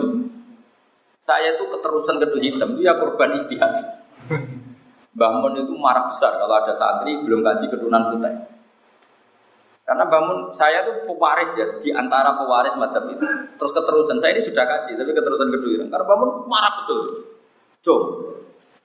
[1.23, 3.73] Saya itu keterusan kedua hitam, itu ya korban istihad.
[5.13, 8.33] Bangun itu marah besar kalau ada santri belum kaji keturunan putih.
[9.83, 13.21] Karena bangun saya itu pewaris ya di antara pewaris madhab itu.
[13.61, 15.85] Terus keterusan saya ini sudah kaji, tapi keterusan kedua.
[15.91, 17.01] Karena bangun marah betul.
[17.83, 18.03] Jom,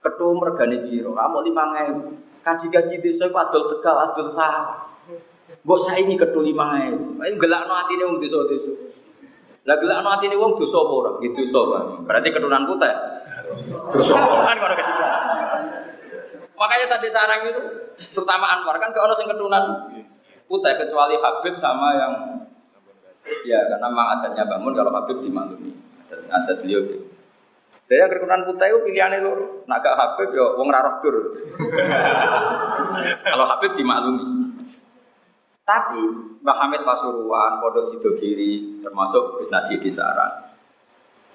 [0.02, 1.96] ketua mergani biro, kamu lima ngeu.
[2.46, 4.88] Kaji-kaji desa padol tegal, adol sah.
[5.68, 7.20] Bok saya ini ketua lima ngeu.
[7.20, 8.72] Ini gelak no hati ini untuk desa-desa.
[9.68, 11.12] Lah gelak no atine wong dosa apa ora?
[11.20, 12.94] Gitu dosa, Berarti keturunan putih.
[13.92, 14.16] Dosa.
[14.16, 15.14] Kan kono kesimpulan.
[16.58, 17.62] Makanya sate sarang itu
[18.16, 19.92] terutama Anwar kan kalau sing keturunan
[20.48, 22.14] putih kecuali Habib sama yang
[23.44, 25.76] ya karena memang adanya bangun kalau Habib dimaklumi.
[26.32, 27.17] Ada beliau gitu.
[27.88, 29.64] Saya keturunan putih itu pilihannya lur.
[29.64, 31.16] Nak gak Habib ya wong ra dur.
[33.32, 34.28] Kalau Habib dimaklumi.
[35.64, 36.00] Tapi
[36.44, 39.52] Mbah Hamid Pasuruan, Pondok Sidogiri, termasuk Gus
[39.84, 40.48] di Sarang.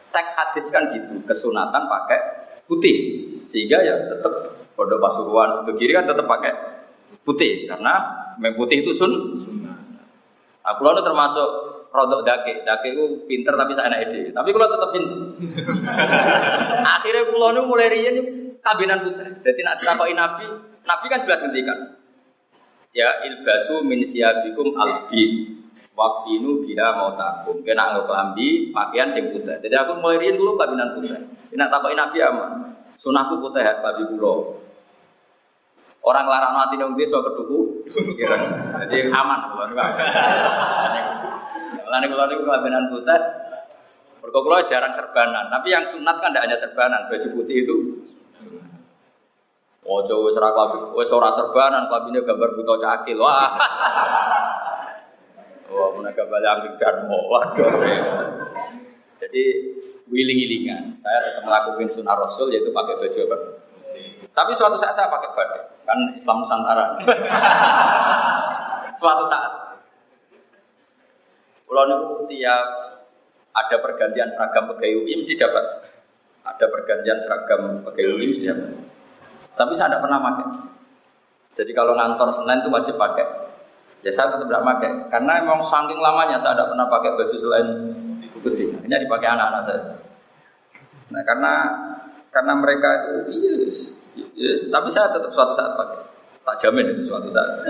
[0.09, 2.21] Tek hadis kan gitu, kesunatan pakai
[2.65, 3.29] putih.
[3.45, 4.33] Sehingga ya tetap
[4.73, 6.53] Pondok Pasuruan, Sidogiri kan tetap pakai
[7.29, 7.69] putih.
[7.69, 8.09] Karena
[8.41, 9.37] memang putih itu sun.
[10.65, 11.49] Nah, kalau termasuk
[11.93, 14.21] rodok dake, dake itu pinter tapi saya enak ide.
[14.33, 15.19] Tapi kalau tetap pinter.
[16.97, 18.17] Akhirnya pulau ini mulai rian
[18.65, 19.29] kabinan putih.
[19.45, 20.49] Jadi nak takoin Nabi,
[20.89, 21.79] Nabi kan jelas ngendikan
[22.93, 25.49] ya ilbasu min siyabikum albi
[25.97, 29.61] wakfinu biha takum kena nggak kelambi pakaian sing putih.
[29.61, 31.13] Jadi aku mulai rian dulu kabinan putih.
[31.53, 32.51] Nak takokin nabi aman.
[32.97, 34.63] Sunahku putih ya babi pulau
[36.03, 37.87] orang larang mati nung desa keduku
[38.91, 39.67] jadi aman kalau
[41.93, 43.21] Lalu kalau nih kabinan putih
[44.23, 47.77] Berkokulo jarang serbanan, tapi yang sunat kan tidak hanya serbanan, baju putih itu
[49.83, 53.19] Ojo wis ora klabi, wis ora serbanan klabine gambar buta cakil.
[53.19, 53.51] Wah.
[55.75, 57.19] Wah, mana gambar yang darmo.
[57.27, 57.83] Waduh.
[59.19, 59.43] Jadi
[60.07, 61.03] wiling-wilingan.
[61.03, 63.37] Saya tetap melakukan sunnah Rasul yaitu pakai baju apa?
[64.31, 65.63] Tapi suatu saat saya pakai batik.
[65.83, 66.87] Kan Islam Nusantara.
[69.03, 69.62] suatu saat.
[71.73, 72.69] Pulau niku tiap
[73.57, 75.65] ada pergantian seragam pegawai UIM sih dapat.
[76.45, 78.77] Ada pergantian seragam pegawai UIM sih dapat.
[79.57, 80.69] Tapi saya tidak pernah pakai.
[81.57, 83.25] Jadi kalau ngantor Senin itu wajib pakai.
[84.05, 84.91] Ya saya tetap tidak pakai.
[85.09, 87.69] Karena emang saking lamanya saya tidak pernah pakai baju selain
[88.45, 88.69] putih.
[88.85, 89.83] Ini dipakai anak-anak saya.
[91.09, 91.53] Nah karena
[92.29, 92.91] karena mereka
[93.33, 93.79] itu yes,
[94.37, 96.05] yes, tapi saya tetap suatu saat pakai.
[96.45, 97.65] Tak jamin itu suatu saat.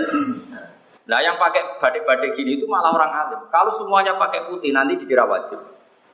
[1.03, 3.41] Nah yang pakai badik-badik gini itu malah orang alim.
[3.51, 5.59] Kalau semuanya pakai putih nanti dikira wajib.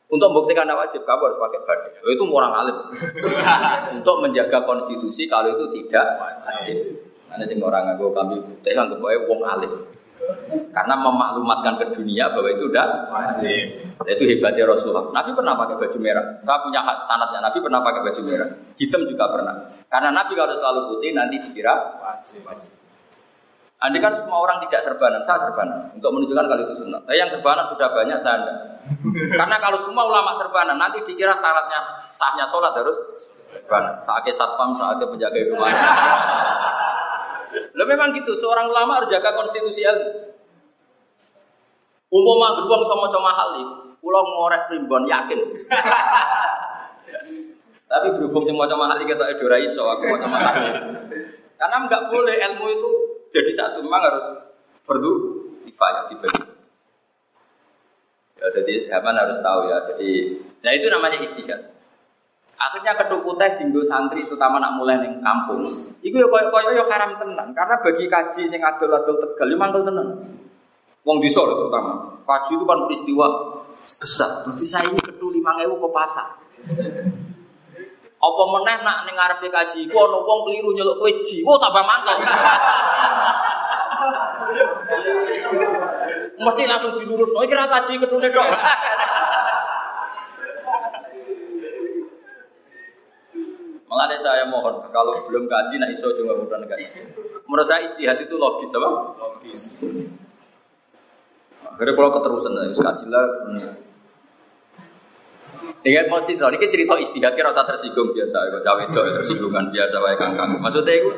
[0.10, 1.92] Untuk membuktikan tidak wajib, kamu harus pakai badik.
[2.02, 2.78] Oh, itu orang alim.
[4.02, 6.58] Untuk menjaga konstitusi kalau itu tidak wajib.
[7.30, 9.74] Karena sih orang ngaku kami putih kan kebawa wong alim.
[10.74, 13.62] Karena memaklumatkan ke dunia bahwa itu udah wajib.
[14.02, 15.14] Itu hebatnya Rasulullah.
[15.14, 16.26] Nabi pernah pakai baju merah.
[16.42, 17.40] Saya punya hak sanatnya.
[17.46, 18.50] Nabi pernah pakai baju merah.
[18.82, 19.56] Hitam juga pernah.
[19.94, 22.42] Karena Nabi kalau selalu putih nanti dikira wajib.
[22.50, 22.79] wajib.
[23.80, 27.00] Andi kan semua orang tidak serbanan, saya serbanan untuk menunjukkan kalau itu sunnah.
[27.08, 28.54] Tapi yang serbanan sudah banyak saya anda.
[29.40, 33.00] Karena kalau semua ulama serbanan nanti dikira syaratnya sahnya sholat harus
[33.48, 33.96] serbanan.
[34.04, 35.72] Saatnya satpam, saatnya penjaga rumah.
[37.72, 40.12] Lo memang gitu, seorang ulama harus jaga konstitusi ilmu.
[42.12, 45.40] Umpama beruang sama cuma hal itu, pulau ngorek primbon yakin.
[47.88, 50.52] Tapi berhubung semua cuma hal kita edora iso, aku mau cuma
[51.56, 54.26] Karena nggak boleh ilmu itu jadi satu memang harus
[54.86, 55.12] perlu
[55.66, 56.44] kifayah dibagi.
[58.40, 59.78] Ya, jadi zaman harus tahu ya.
[59.84, 61.62] Jadi, nah itu namanya istihad.
[62.60, 65.64] Akhirnya kedua teh dinggo santri terutama nak mulai neng kampung.
[66.04, 69.60] Iku ya koyo koyo ya haram tenan karena bagi kaji sing adol-adol tegal yo ya
[69.64, 70.08] mantul tenan.
[71.08, 72.20] Wong desa terutama.
[72.28, 73.28] Kaji itu kan peristiwa
[73.88, 74.32] besar.
[74.44, 76.28] Berarti saya ini kedua lima ewu ke pasar.
[78.20, 81.40] Apa meneh nak ning ngarepe kaji iku ana wong keliru nyeluk kowe ji.
[81.48, 82.20] Oh tambah mangkel.
[86.44, 87.32] Mesti langsung dilurus.
[87.32, 88.48] Oh kira kaji kedune dok.
[93.90, 97.10] Mengenai saya mohon, kalau belum kaji, nak iso juga bukan kaji.
[97.50, 99.18] Menurut saya istihad itu logis, apa?
[99.18, 99.62] Logis.
[101.66, 103.26] Akhirnya kalau keterusan, ya, kaji lah.
[105.80, 109.96] Ingat mau cerita, ini cerita istihad kira usah tersinggung biasa, kok cawe itu tersinggungan biasa
[110.04, 110.60] wae kangkang.
[110.60, 111.10] Maksudnya itu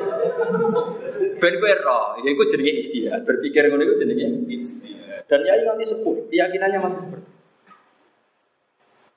[1.38, 3.20] ben kowe roh, ya iku jenenge istihad.
[3.26, 5.26] Berpikir ngono iku jenenge istihad.
[5.26, 7.30] Dan ya nanti sepuh, keyakinannya masih seperti.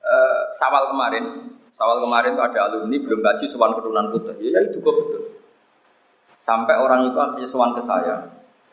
[0.06, 4.32] Uh, sawal kemarin Sawal kemarin itu ada alumni belum gaji sewan keturunan putra.
[4.40, 5.22] Ya, ya itu kok betul.
[6.40, 8.16] Sampai orang itu akhirnya sewan ke saya,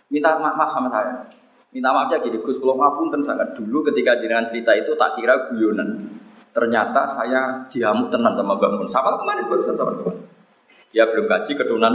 [0.08, 1.28] minta maaf sama saya.
[1.76, 5.36] Minta maafnya gini, Gus, kalau maaf pun sangat dulu ketika jenengan cerita itu tak kira
[5.52, 6.06] guyonan.
[6.54, 8.88] Ternyata saya diamuk tenan sama Mbak Mun.
[8.88, 10.22] Sawal kemarin barusan sawal kemarin.
[10.94, 11.94] Dia belum gaji keturunan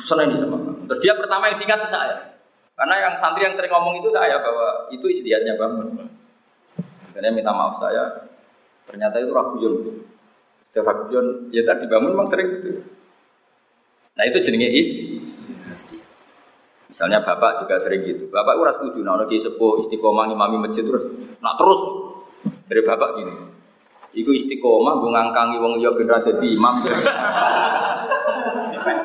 [0.00, 2.16] seneng sama Mbak Terus dia pertama yang diingat saya.
[2.74, 5.88] Karena yang santri yang sering ngomong itu saya bahwa itu istiadatnya Mbak Mun.
[7.12, 8.24] Akhirnya minta maaf saya.
[8.88, 9.74] Ternyata itu raguyon.
[10.74, 12.82] Tafakujon ya tadi bangun memang sering gitu.
[14.18, 14.90] Nah itu jenenge is.
[16.90, 18.26] Misalnya bapak juga sering gitu.
[18.30, 21.06] Bapak uras setuju, nah lagi sepuh istiqomah imami masjid terus,
[21.42, 21.78] nah terus
[22.70, 23.34] dari bapak gini.
[24.14, 26.74] Iku istiqomah gue ngangkangi wong liya generasi di imam.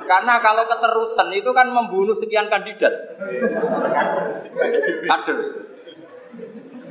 [0.06, 2.94] Karena kalau keterusan itu kan membunuh sekian kandidat.
[5.06, 5.38] Kader.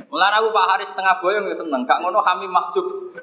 [0.09, 3.13] Mulai aku Pak Haris tengah boyong ya seneng, gak ngono kami mahjub.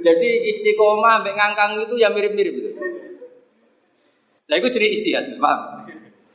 [0.00, 2.70] Jadi istiqomah ambek ngangkang itu ya mirip-mirip itu.
[4.48, 5.86] Nah itu jadi istihad, paham?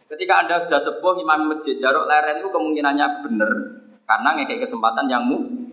[0.07, 3.51] Ketika anda sudah sepuh imam masjid jaruk leren itu kemungkinannya benar
[4.07, 5.66] karena ngekek kesempatan yang mu.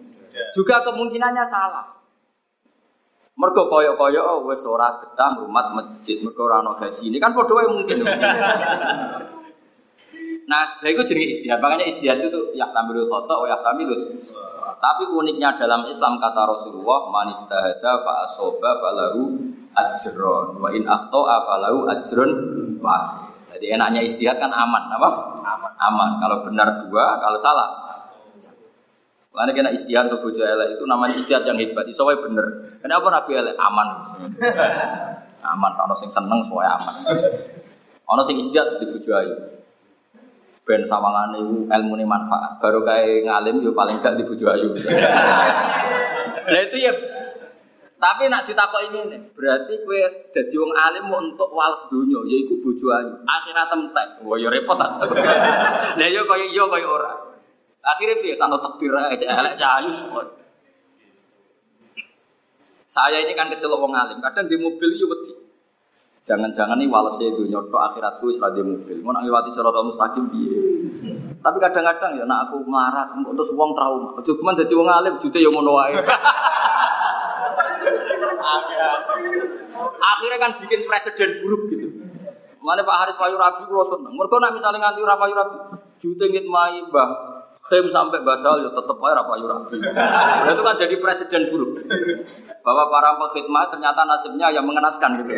[0.54, 1.86] Juga kemungkinannya salah.
[3.34, 7.10] Mergo koyo-koyo oh, wes ora betah rumah masjid, mergo ora gaji.
[7.10, 7.98] Ini kan padha mungkin.
[10.44, 11.56] Nah, itu jenis istihad.
[11.56, 14.12] Makanya istihad itu ya tambilul khotok, ya tambilul.
[14.76, 19.40] Tapi uniknya dalam Islam kata Rasulullah, man istahada fa asoba falahu
[19.72, 22.30] ajron, wa in akhto'a falahu ajron
[22.84, 23.32] wahid.
[23.56, 25.08] Jadi enaknya istihad kan aman, apa?
[25.40, 25.72] Aman.
[25.80, 26.10] Aman.
[26.20, 27.93] Kalau benar dua, kalau salah.
[29.34, 31.84] Karena kena istihad untuk bojo elek itu namanya istihad yang hebat.
[31.90, 32.46] Iso bener.
[32.78, 33.88] Kenapa Nabi elek aman?
[35.58, 35.72] aman.
[35.74, 36.94] Kalau sing seneng soalnya aman.
[38.14, 39.34] Ono sing istihad di bojo ayu
[40.64, 42.56] ben sawangane ilmu ini manfaat.
[42.56, 44.72] Baru kayak ngalim yo paling gak dibujuk ayu.
[46.44, 46.92] Nah itu ya
[47.96, 52.60] tapi nak ditakok ini nih, berarti kue jadi wong alim mau untuk wals dunia, yaiku
[52.60, 53.16] bojo ayu.
[53.24, 55.08] Akhirnya temtek, wah ya repot aja.
[55.96, 57.23] Nah yo kaya yo kaya ora.
[57.84, 59.60] Akhirnya piye santo tekbir aja elek
[59.92, 60.24] semua.
[62.88, 65.34] Saya ini kan kecelok wong alim, kadang di mobil yo wedi.
[66.24, 68.96] Jangan-jangan nih walase dunia tok akhiratku wis di mobil.
[69.04, 70.56] Mau nang liwati siratal mustaqim piye?
[71.44, 74.16] Tapi kadang-kadang ya nak aku marah terus wong trauma.
[74.16, 76.00] Aja cuman dadi wong alim jute ya ngono wae.
[80.14, 81.88] Akhirnya kan bikin presiden buruk gitu.
[82.64, 84.14] Mana Pak Haris Payu Rabi kalau seneng.
[84.16, 85.56] Mereka nak misalnya nganti Rabi Payu Rabi,
[86.00, 87.33] jute ngit mai bah
[87.64, 89.80] Khem sampai basal ya tetap aja Yurabi.
[89.80, 91.80] Nah, itu kan jadi presiden buruk.
[92.60, 95.32] Bahwa para pengkhidmat ternyata nasibnya yang mengenaskan gitu.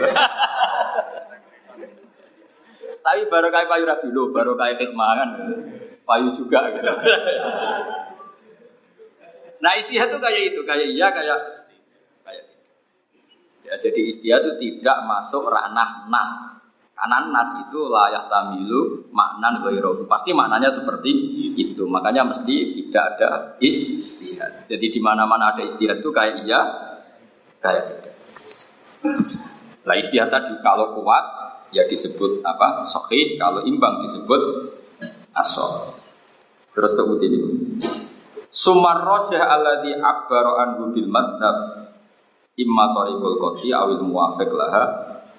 [3.07, 5.29] Tapi baru kayak Pak Yurabi loh, baru kayak khidmat kan.
[6.03, 6.91] Payu juga gitu.
[9.63, 11.39] Nah istihad itu kayak itu, kayak iya, kayak
[12.27, 12.45] kayak
[13.67, 16.59] Ya, jadi istihad itu tidak masuk ranah nas.
[16.95, 20.07] Karena nas itu layak tamilu makna ghairu.
[20.07, 21.11] Pasti maknanya seperti
[21.57, 21.89] itu.
[21.89, 24.69] Makanya mesti tidak ada istihad.
[24.69, 26.61] Jadi di mana-mana ada istihad itu kayak iya,
[27.65, 28.15] kayak tidak.
[29.89, 31.25] Lah istihad tadi kalau kuat
[31.73, 32.85] ya disebut apa?
[32.87, 34.41] Sahih, kalau imbang disebut
[35.35, 35.97] asal.
[36.77, 37.41] Terus tuh ini.
[38.53, 41.87] Sumar rojah alladhi akbaro anhu bil madhab
[42.57, 44.85] imma tariqul qati awil muwafiq laha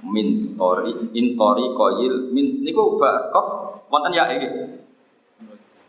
[0.05, 3.01] min tori in tori koyil min niku
[3.33, 3.47] kof
[3.89, 4.49] wonten ya iki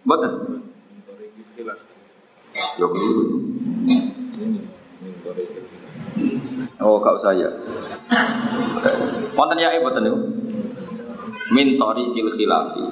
[0.09, 0.33] mboten?
[2.81, 2.89] Yo
[6.81, 7.51] oh gak usah ya.
[9.37, 10.19] Wonten ya mboten niku?
[11.53, 12.85] Min tariqil khilafi.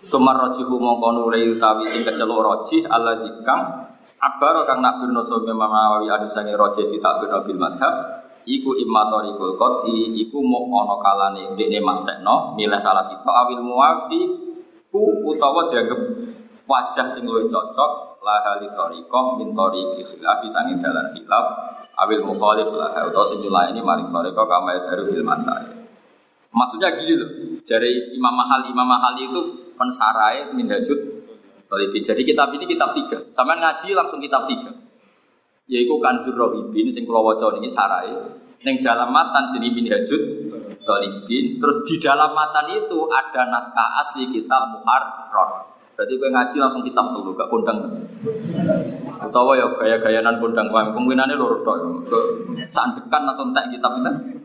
[0.00, 5.50] Sumar rojihu mongko nure utawi sing keceluk rojih Allah dikang Abar kang nak birno sobe
[5.50, 7.94] mamawi adu sangi rojih tidak birno bil madhab
[8.46, 13.58] Iku imma tariqul qati iku mau ono kalane dekne mas tekno milih salah sito awil
[13.58, 14.45] muafi
[14.96, 16.00] ku utawa dianggap
[16.64, 21.44] wajah sing luwih cocok laha li tariqah min tariqi khilaf sangi dalan khilaf
[22.00, 25.68] awil mukhalif laha utawa sing ini maring tariqah kama dari fil masail
[26.56, 27.28] Maksudnya gini loh,
[27.68, 29.40] dari Imam Mahali, Imam Mahali itu
[29.76, 30.96] pensarai minhajud
[31.66, 32.02] Talibin.
[32.02, 33.18] Jadi kitab ini kitab tiga.
[33.34, 34.70] Sama ngaji langsung kitab tiga.
[35.66, 38.14] Yaitu Kanzur Rohibin, sing kula waca ini sarai.
[38.64, 40.22] Neng dalam matan jenis minhajud
[40.86, 41.58] Talibin.
[41.58, 45.66] Terus di dalam matan itu ada naskah asli kitab Muharrar.
[45.96, 47.80] Berarti gue ngaji langsung kitab dulu, gak kondang.
[49.16, 52.04] Atau ya gaya-gayanan kondang, kemungkinannya lurus dong.
[52.04, 52.20] Ke
[52.68, 54.36] sandekan langsung tak kitab itu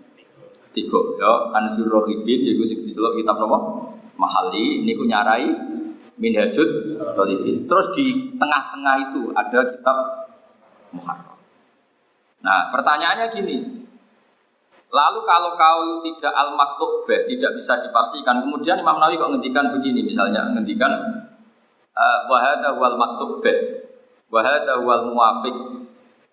[0.71, 3.59] tiga ya Anzur Rohibin yaitu sing diceluk kitab napa
[4.15, 5.47] Mahali ini ku nyarai
[6.21, 9.97] Minhajud Talibin terus di tengah-tengah itu ada kitab
[10.95, 11.39] Muharram
[12.41, 13.57] nah pertanyaannya gini
[14.91, 20.03] lalu kalau kau tidak al maktub tidak bisa dipastikan kemudian Imam Nawawi kok ngendikan begini
[20.03, 20.91] misalnya ngendikan
[21.95, 23.39] uh, wahada wal maktub
[24.27, 25.55] wahada wal muwafiq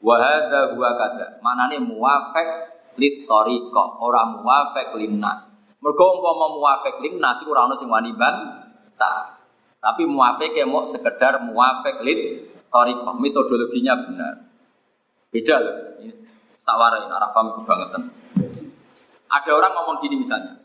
[0.02, 5.46] wahada huwa kada manane muwafiq lit tariqah ora muwafaq linnas.
[5.78, 9.38] Mergo umpama muwafaq linnas iku ora ono sing wani bantah.
[9.78, 14.34] Tapi muwafaq mau sekedar muwafaq lit tariqah, metodologinya benar.
[15.30, 15.76] Beda loh.
[16.68, 17.96] Tak warai arah paham banget.
[19.28, 20.56] Ada orang ngomong gini misalnya.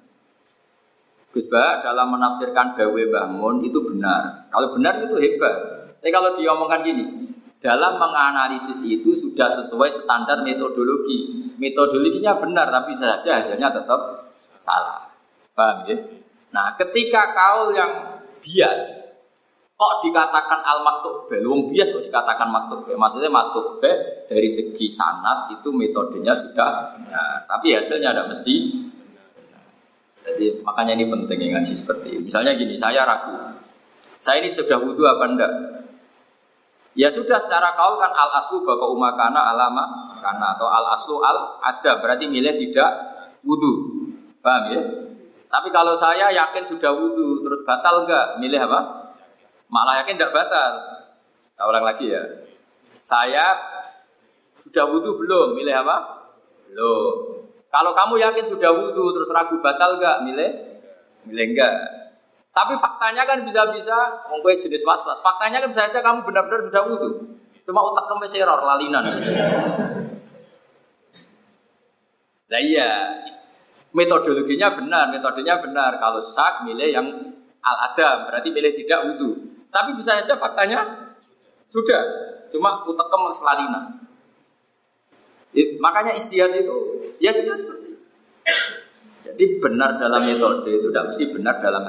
[1.34, 4.48] Gus Bah dalam menafsirkan dawe bangun itu benar.
[4.54, 5.56] Kalau benar itu hebat.
[5.98, 7.26] Tapi kalau diomongkan gini,
[7.64, 11.48] dalam menganalisis itu sudah sesuai standar metodologi.
[11.58, 15.10] Metodologinya benar, tapi saja hasilnya tetap salah.
[15.56, 15.96] Paham ya?
[16.54, 19.03] Nah, ketika kaul yang bias,
[19.74, 25.74] kok dikatakan al maktub belum bias kok dikatakan maktub Maksudnya maktub dari segi sanat itu
[25.74, 28.56] metodenya sudah benar, tapi hasilnya ada mesti
[30.24, 32.32] Jadi makanya ini penting yang ngaji seperti ini.
[32.32, 33.36] Misalnya gini, saya ragu.
[34.24, 35.52] Saya ini sudah wudhu apa enggak?
[36.96, 41.60] Ya sudah secara kaul kan al aslu bapak umakana alama karena atau al aslu al
[41.60, 42.88] ada berarti milih tidak
[43.44, 44.08] wudhu,
[44.40, 44.82] paham ya?
[45.52, 48.40] Tapi kalau saya yakin sudah wudhu terus batal enggak?
[48.40, 49.03] Milih apa?
[49.74, 50.72] Malah yakin tidak batal.
[51.58, 52.22] Saya ulang lagi ya.
[53.02, 53.58] Saya
[54.62, 55.58] sudah wudhu belum?
[55.58, 56.30] Milih apa?
[56.70, 57.42] Belum.
[57.74, 60.22] Kalau kamu yakin sudah wudhu terus ragu batal enggak?
[60.30, 60.52] Milih?
[61.26, 61.74] Milih enggak.
[62.54, 65.18] Tapi faktanya kan bisa-bisa, mungkin jenis was-was.
[65.26, 67.10] Faktanya kan bisa saja kamu benar-benar sudah wudhu.
[67.66, 69.04] Cuma otak kamu error, lalinan.
[72.46, 72.92] Nah iya,
[73.90, 75.98] metodologinya benar, metodenya benar.
[75.98, 77.08] Kalau sak milih yang
[77.66, 79.53] al-adam, berarti milih tidak wudhu.
[79.74, 80.86] Tapi bisa saja faktanya
[81.74, 82.02] sudah,
[82.54, 83.84] cuma otak kamu selalinan.
[85.82, 86.78] Makanya istiadat itu
[87.18, 88.06] ya sudah seperti itu.
[89.24, 91.84] Jadi benar dalam metode itu tidak mesti benar dalam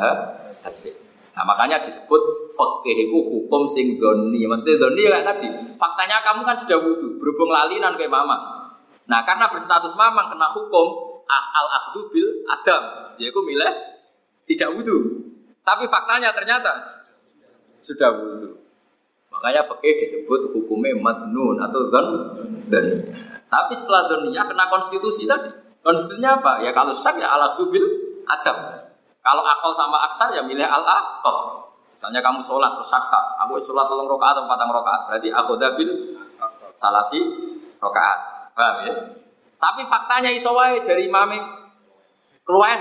[0.49, 0.95] hasil.
[1.35, 2.23] Nah makanya disebut
[2.55, 4.49] fakih itu hukum sing doni.
[4.49, 5.49] Maksudnya doni ya tadi.
[5.77, 8.39] Faktanya kamu kan sudah wudhu, berhubung lali nan kayak mama.
[9.05, 12.83] Nah karena berstatus mamang kena hukum ah, al ahdu bil adam,
[13.21, 13.73] yaitu milih
[14.49, 15.29] tidak wudhu.
[15.61, 17.04] Tapi faktanya ternyata
[17.85, 18.57] sudah wudhu.
[19.29, 22.09] Makanya fakih disebut hukumnya madnun atau don
[22.73, 23.05] dan.
[23.53, 25.53] Tapi setelah doninya kena konstitusi tadi.
[25.85, 26.65] Konstitusinya apa?
[26.65, 27.85] Ya kalau sak ya alat dubil
[28.25, 28.57] adab.
[29.21, 31.65] Kalau akal sama aksar ya milih al akal.
[31.95, 36.19] Misalnya kamu sholat terus sakta, aku sholat tolong rokaat atau patang rokaat, berarti aku dabil
[36.75, 37.23] salasi
[37.79, 38.51] rokaat.
[38.51, 38.95] Paham ya?
[39.63, 41.39] Tapi faktanya isowai dari imame
[42.43, 42.77] keluar.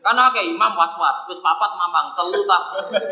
[0.00, 2.62] Karena kayak imam was-was, terus papat mamang, telu tak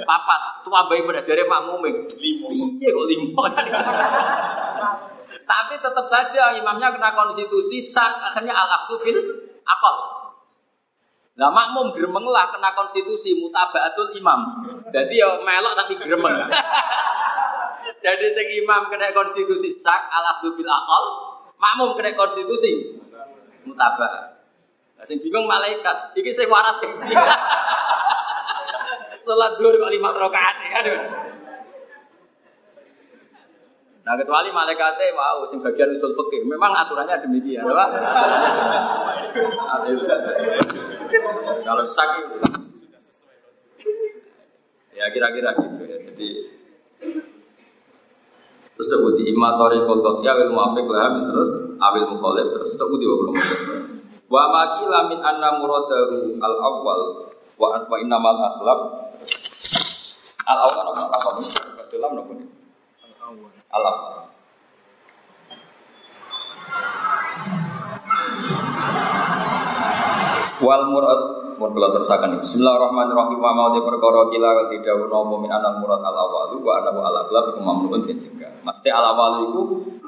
[0.08, 2.08] papat, tua bayi pada jari Pak Muming.
[2.16, 2.48] Limo.
[2.80, 3.40] Iya kok limo.
[5.44, 9.20] Tapi tetap saja imamnya kena konstitusi sak akhirnya al aktu bil
[9.68, 9.96] akal.
[11.36, 14.48] Nah makmum gremeng lah kena konstitusi mutabaatul imam.
[14.88, 16.48] Jadi ya melok tapi gremeng.
[18.00, 21.04] Jadi sing imam kena konstitusi sak al aktu bil akal,
[21.60, 22.96] makmum kena konstitusi
[23.68, 24.37] mutabah.
[25.06, 26.90] Sing bingung malaikat, iki sing waras sing
[29.28, 30.56] Salat dhuwur kok lima rakaat.
[30.80, 30.98] Aduh.
[34.08, 36.48] Nah kecuali malaikatnya mau sing bagian usul fikih.
[36.48, 37.88] Memang aturannya demikian, ya, Pak.
[41.60, 42.24] Kalau sakit
[44.98, 45.96] ya kira-kira gitu ya.
[46.10, 46.28] Jadi
[48.74, 51.50] terus tak budi imatori kolkot ya wil muafik lah terus
[51.82, 53.34] awil mukhalif terus tak budi belum
[54.28, 57.00] Wa makila min anna muradahu al awal
[57.56, 58.80] wa wa innamal akhlaq.
[60.44, 61.02] Al awal apa?
[61.16, 61.48] Apa ini?
[61.88, 62.44] Dalam ini
[63.72, 64.28] al awal
[70.58, 71.20] wal murad
[71.56, 73.38] mun kula terusaken Bismillahirrahmanirrahim.
[73.40, 77.44] Wa mau perkara kila tidak nopo min anal murad al awal wa anahu al aghlab
[77.56, 78.04] iku mamnuun
[78.60, 79.60] Maksudnya al awal itu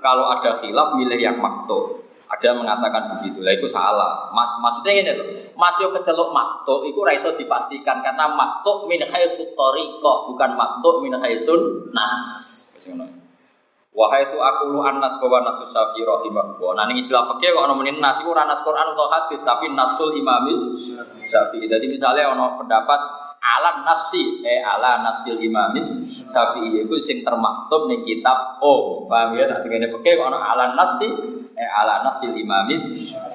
[0.05, 2.10] kalau ada khilaf milih yang makto
[2.41, 4.33] ada mengatakan begitu, lah itu salah.
[4.33, 5.29] Mas, maksudnya ini loh,
[5.61, 11.21] masuk ke celuk makto, itu raiso dipastikan karena makto min haitsu toriko, bukan makto min
[11.21, 12.13] haitsun nas.
[13.91, 16.79] Wahai itu aku lu anas bahwa nasus syafi rahimahullah.
[16.79, 20.63] Nah ini istilah fakir kok nemenin nas itu ranas Quran atau hadis, tapi nasul imamis
[21.27, 21.67] syafi.
[21.67, 23.01] Jadi misalnya ono pendapat
[23.41, 25.89] ala nasi eh ala nasil imamis
[26.29, 31.09] syafi'i itu sing termaktub nih kitab oh paham ya ini fakir kok ono ala nasi
[31.55, 32.83] eh ala nasil imamis.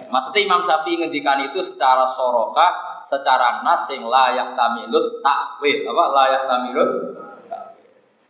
[0.08, 2.68] Maksudnya Imam Syafi'i ngendikan itu secara soroka,
[3.06, 5.86] secara nas sing layak tamilut takwil.
[5.92, 6.90] Apa layak tamilut?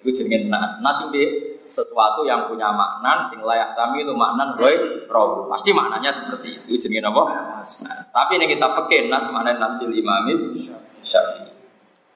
[0.02, 0.78] Itu jenenge nas.
[0.82, 1.18] Nas itu
[1.66, 5.50] sesuatu yang punya makna sing layak tamilu maknan roy roh.
[5.50, 6.66] Pasti maknanya seperti itu.
[6.78, 7.24] Itu jenenge apa?
[7.64, 10.70] Nah, tapi ini kita fakir nas makna nasil imamis
[11.02, 11.54] Syafi'i.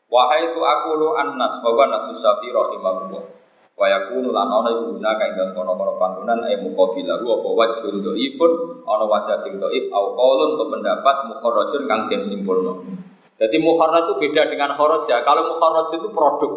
[0.09, 2.51] Wahai itu aku lu an nas bahwa nasus Syafi'i.
[3.79, 8.03] Wa yakunu lan ana iku guna kae dalam kono-kono panggonan ay muqabila wa apa wajhun
[8.03, 8.51] dhaifun
[8.83, 12.83] ana wajah sing dhaif au qaulun pendapat mukharrajun kang den simpulno.
[13.39, 15.23] Jadi mukharraj itu beda dengan kharaja.
[15.23, 16.53] Kalau mukharraj itu produk.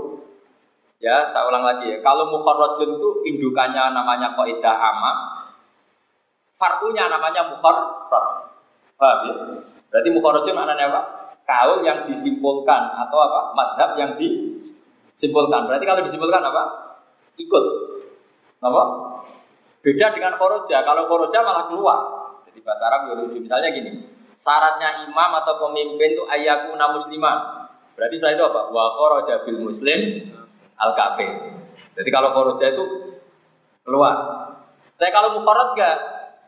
[0.99, 2.03] Ya, saya ulang lagi ya.
[2.03, 5.13] Kalau mukharrajun itu indukannya namanya kaidah amma.
[6.59, 8.11] Fardunya namanya mukharraj.
[8.99, 9.35] Paham ya?
[9.95, 11.01] Berarti mukharrajun maknanya apa?
[11.47, 13.55] Kaul yang disimpulkan atau apa?
[13.55, 15.71] Madhab yang disimpulkan.
[15.71, 16.82] Berarti kalau disimpulkan apa?
[17.39, 17.65] Ikut.
[18.63, 18.83] Apa?
[19.83, 20.87] Beda dengan koroja.
[20.87, 21.99] Kalau koroja malah keluar.
[22.47, 23.39] Jadi bahasa Arab ya lucu.
[23.43, 24.07] Misalnya gini,
[24.39, 27.69] syaratnya imam atau pemimpin itu ayakuna muslimah.
[27.99, 28.61] Berarti setelah itu apa?
[28.71, 30.31] Wa koroja bil muslim
[30.79, 31.29] al kafir.
[31.99, 32.85] Jadi kalau koroja itu
[33.83, 34.17] keluar.
[34.97, 35.99] Tapi kalau mukorot enggak,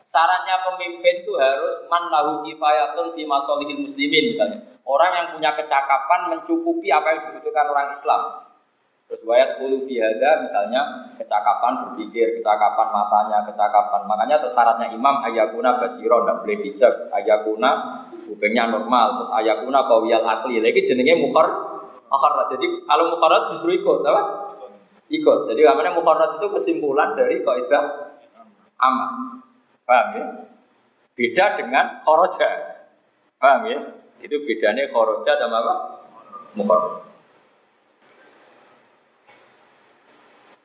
[0.07, 4.59] syaratnya pemimpin itu harus man lahu kifayatun fi masolihil muslimin misalnya.
[4.85, 8.44] Orang yang punya kecakapan mencukupi apa yang dibutuhkan orang Islam.
[9.05, 10.81] Terus wayat bulu bihada misalnya
[11.21, 14.01] kecakapan berpikir, kecakapan matanya, kecakapan.
[14.09, 16.93] Makanya terus syaratnya imam ayakuna basiro, tidak boleh bijak.
[17.13, 17.71] Ayakuna
[18.25, 20.57] kupingnya normal, terus ayakuna kawiyal akli.
[20.57, 21.45] Lagi jenenge mukhar,
[22.09, 22.49] mukhar.
[22.57, 24.21] Jadi kalau mukharat justru ikut, apa?
[25.13, 25.39] Ikut.
[25.53, 28.09] Jadi namanya mukharat itu kesimpulan dari kaidah
[28.81, 29.37] aman.
[29.85, 30.25] Paham ya?
[31.13, 32.49] Beda dengan khoroja.
[33.37, 33.79] Paham ya?
[34.17, 35.75] Itu bedanya khoroja sama apa?
[36.57, 37.04] Mukharat.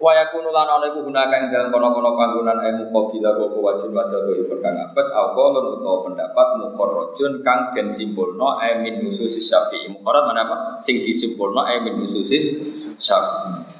[0.01, 4.09] Wa yakunu lan ana iku gunaka ing dalem kono-kono panggonan ilmu qabila wa wajib wa
[4.09, 9.93] jadu ibn kang apes aqalun utawa pendapat mukharrajun kang den simpulno min ususis syafi'i.
[9.93, 10.57] Mukharraj mana apa?
[10.81, 12.65] Sing disimpulno min ususis
[12.97, 13.77] syafi'i.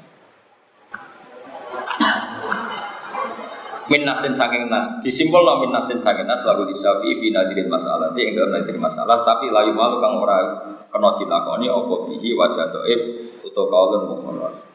[3.91, 7.67] min nasin saking nas disimpul no min nasin saking nas lagu di syafi'i fi nadirin
[7.67, 10.39] masalah di dalam nadirin masalah tapi layu malu kang ora
[10.87, 13.01] kena dilakoni apa bihi wajah doif
[13.43, 14.70] utawa kaulun mukharraj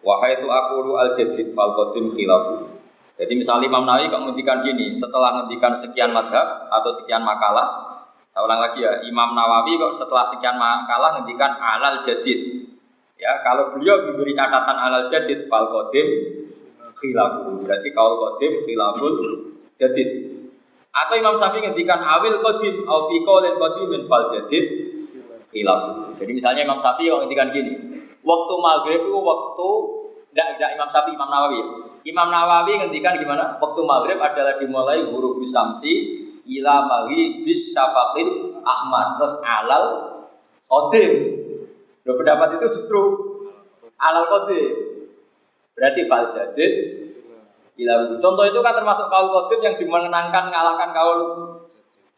[0.00, 2.80] Wahai itu aku al jadid fal qadim khilafu.
[3.20, 8.00] Jadi misalnya Imam Nawawi kok ngendikan gini, setelah ngendikan sekian madhab atau sekian makalah,
[8.32, 12.64] saya ulang lagi ya, Imam Nawawi kok setelah sekian makalah ngendikan alal jadid.
[13.20, 16.08] Ya, kalau beliau diberi catatan alal jadid fal qadim
[16.96, 17.60] khilafu.
[17.60, 19.14] Berarti kalau qadim khilaful
[19.76, 20.40] jadid.
[20.88, 24.64] Atau Imam Syafi'i ngendikan awil qadim au fi qaulin fal jadid
[25.52, 26.16] khilafu.
[26.16, 27.89] Jadi misalnya Imam Syafi'i kok ngendikan gini,
[28.20, 29.68] Waktu maghrib itu waktu
[30.30, 31.60] tidak tidak Imam Syafi'i, Imam Nawawi.
[32.06, 33.56] Imam Nawawi ngendikan gimana?
[33.58, 39.84] Waktu maghrib adalah dimulai huruf samsi ila magi bis syafaqil ahmad terus alal
[40.68, 41.12] qadim.
[42.06, 43.00] Loh, pendapat itu justru
[44.00, 44.68] alal qadim.
[45.76, 46.72] Berarti fal jadid
[47.80, 51.18] ila Contoh itu kan termasuk kaul qadim yang dimenangkan ngalahkan kaul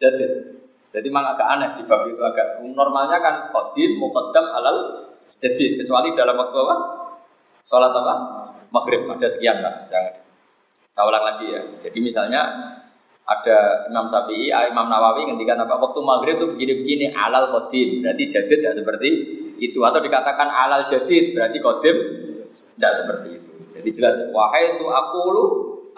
[0.02, 0.58] jadid.
[0.92, 4.76] Jadi memang agak aneh di bab itu agak normalnya kan qadim muqaddam alal
[5.42, 6.76] jadi kecuali dalam waktu apa?
[7.66, 8.14] Sholat apa?
[8.70, 10.22] Maghrib ada sekian lah, jangan.
[10.94, 11.60] Saya ulang lagi ya.
[11.82, 12.40] Jadi misalnya
[13.26, 15.82] ada Imam Syafi'i, ah, Imam Nawawi ngendikan apa?
[15.82, 19.10] Waktu maghrib itu begini-begini alal kodim, berarti jadid tidak seperti
[19.58, 21.96] itu atau dikatakan alal jadid berarti kodim
[22.78, 23.50] tidak seperti itu.
[23.78, 25.44] Jadi jelas wahai itu lu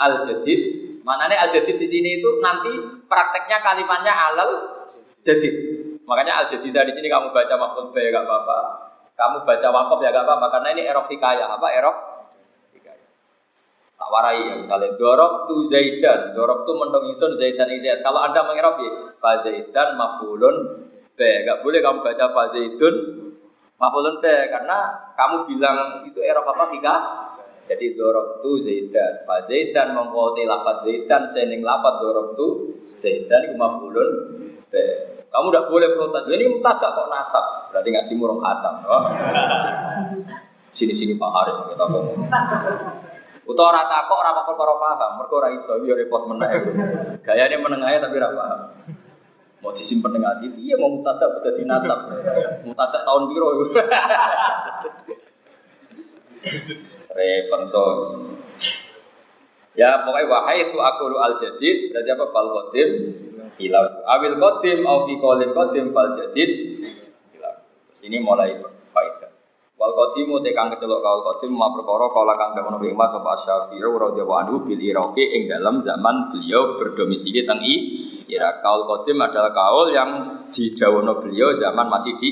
[0.01, 0.61] al jadid.
[1.05, 2.73] Maknanya al jadid di sini itu nanti
[3.09, 4.51] prakteknya kalimatnya alal
[5.21, 5.55] jadid.
[6.05, 8.84] Makanya al jadid dari sini kamu baca maksud ya gak apa-apa.
[9.15, 11.47] Kamu baca wakaf ya gak apa-apa karena ini erok hikayah.
[11.55, 11.97] Apa erok?
[12.75, 13.09] Hikayah.
[13.95, 18.03] Tak warai ya misalnya dorok tu zaidan, dorok tu mendong insun zaidan zaid.
[18.03, 18.93] Kalau anda mengerok ya,
[19.23, 20.57] Fazaidan mafulun
[21.15, 21.21] B.
[21.23, 22.95] Gak boleh kamu baca Fazaidun
[23.79, 24.79] mafulun B karena
[25.15, 26.95] kamu bilang itu era apa tiga?
[27.71, 29.25] Jadi dorok tu Zaidan.
[29.25, 32.47] Fazaidan mengkoti lafat Zaidan sening lafat dorok tu
[32.99, 34.11] Zaidan itu mafulun
[34.69, 34.75] B.
[35.35, 36.31] Kamu udah boleh protes.
[36.31, 37.75] Ini mutada kok nasab.
[37.75, 38.87] Berarti ngaji murung hatam.
[40.71, 42.31] Sini-sini Pak Haris kita ngomong.
[43.45, 46.49] Utawa ora takok ora perkara paham, mergo ora iso yo repot meneh.
[47.21, 48.61] Gayane menengahnya tapi ora paham.
[49.61, 51.99] Mau disimpen dengan hati, iya mau mutadak udah dinasab.
[52.65, 53.49] Mutadak tahun biru.
[57.17, 58.09] Repot sos.
[59.75, 62.89] Ya pokoknya wahai itu aku al jadid berarti apa fal qadim
[63.59, 64.07] hilaf.
[64.07, 66.51] Awil qadim au fi qalim qadim fal jadid
[67.35, 67.57] hilaf.
[67.99, 68.55] Sini mulai
[68.95, 69.35] faedah.
[69.75, 73.35] Wal qadimu te kang kecelok kaul qadim ma perkara kala kang dawono ing Mas sapa
[73.35, 77.59] Syafi'i radhiyallahu anhu bil Iraqi ing dalam zaman beliau berdomisili teng
[78.31, 78.63] Irak.
[78.63, 80.11] Kaul qadim adalah kaul yang
[80.55, 82.31] didawono beliau zaman masih di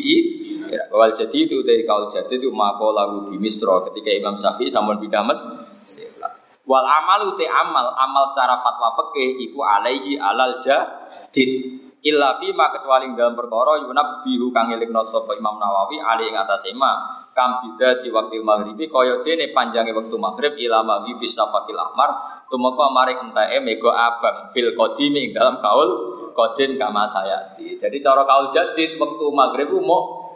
[0.70, 0.94] Irak.
[0.94, 5.02] Wal jadi itu dari kaul jadi itu mako lagu di Misro ketika Imam Syafi'i sampun
[5.02, 6.31] pindah Mesir.
[6.72, 11.84] Wal amalu te amal, amal secara fatwa fikih iku alaihi alal jadid.
[12.00, 16.36] Illa fi ma kecuali dalam perkara yunab bihu kang elikno sapa Imam Nawawi ali ing
[16.40, 21.78] atas ema kam bida di waktu maghribi kaya dene panjange waktu maghrib ila maghribi safakil
[21.78, 25.88] ahmar tumeka maring enteke mega abang fil qadimi ing dalam kaul
[26.34, 27.54] qadin kama saya.
[27.54, 30.32] Jadi cara kaul jadid waktu maghrib mau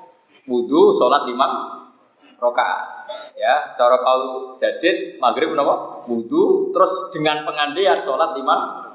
[0.47, 1.49] wudu salat lima
[2.41, 3.09] rokaat.
[3.37, 6.05] Ya, cara kaul jadid maghrib napa?
[6.09, 8.87] Wudu terus dengan pengandian sholat lima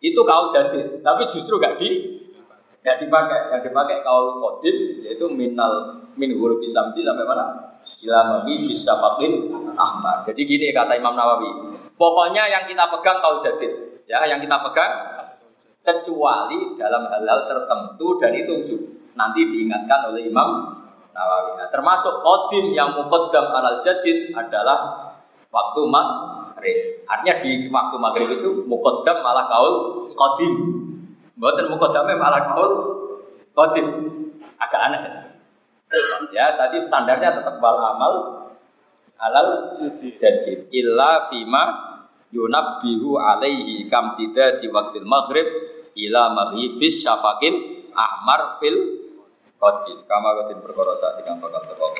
[0.00, 2.20] itu kaul jadid, tapi justru gak di
[2.80, 3.52] gak dipakai.
[3.52, 7.76] Yang dipakai kaul kodim yaitu minal min huruf samsi sampai mana?
[8.00, 10.24] Ila mabi bisafakin ahmad.
[10.28, 11.76] Jadi gini kata Imam Nawawi.
[12.00, 13.72] Pokoknya yang kita pegang kaul jadid,
[14.08, 14.92] ya, yang kita pegang
[15.84, 18.54] kecuali dalam hal-hal tertentu dan itu
[19.16, 20.79] nanti diingatkan oleh Imam
[21.10, 21.58] Nawawi.
[21.58, 25.10] Nah, termasuk kodim yang mukaddam alal jadid adalah
[25.50, 26.78] waktu maghrib.
[27.10, 30.54] Artinya di waktu maghrib itu mukaddam malah kaul kodim.
[31.40, 32.72] Bukan mukaddamnya malah kaul
[33.56, 33.86] kodim.
[34.62, 35.02] Agak aneh.
[36.30, 38.14] Ya, tadi standarnya tetap wal amal
[39.18, 40.70] alal jadid.
[40.70, 41.90] Illa fima
[42.30, 45.46] yunabbihu alaihi kam tidak di waktu maghrib
[45.98, 49.09] ila maghribis syafaqil ahmar fil
[49.60, 51.92] Qadim, kama qadim perkara saat ikan bakal teko.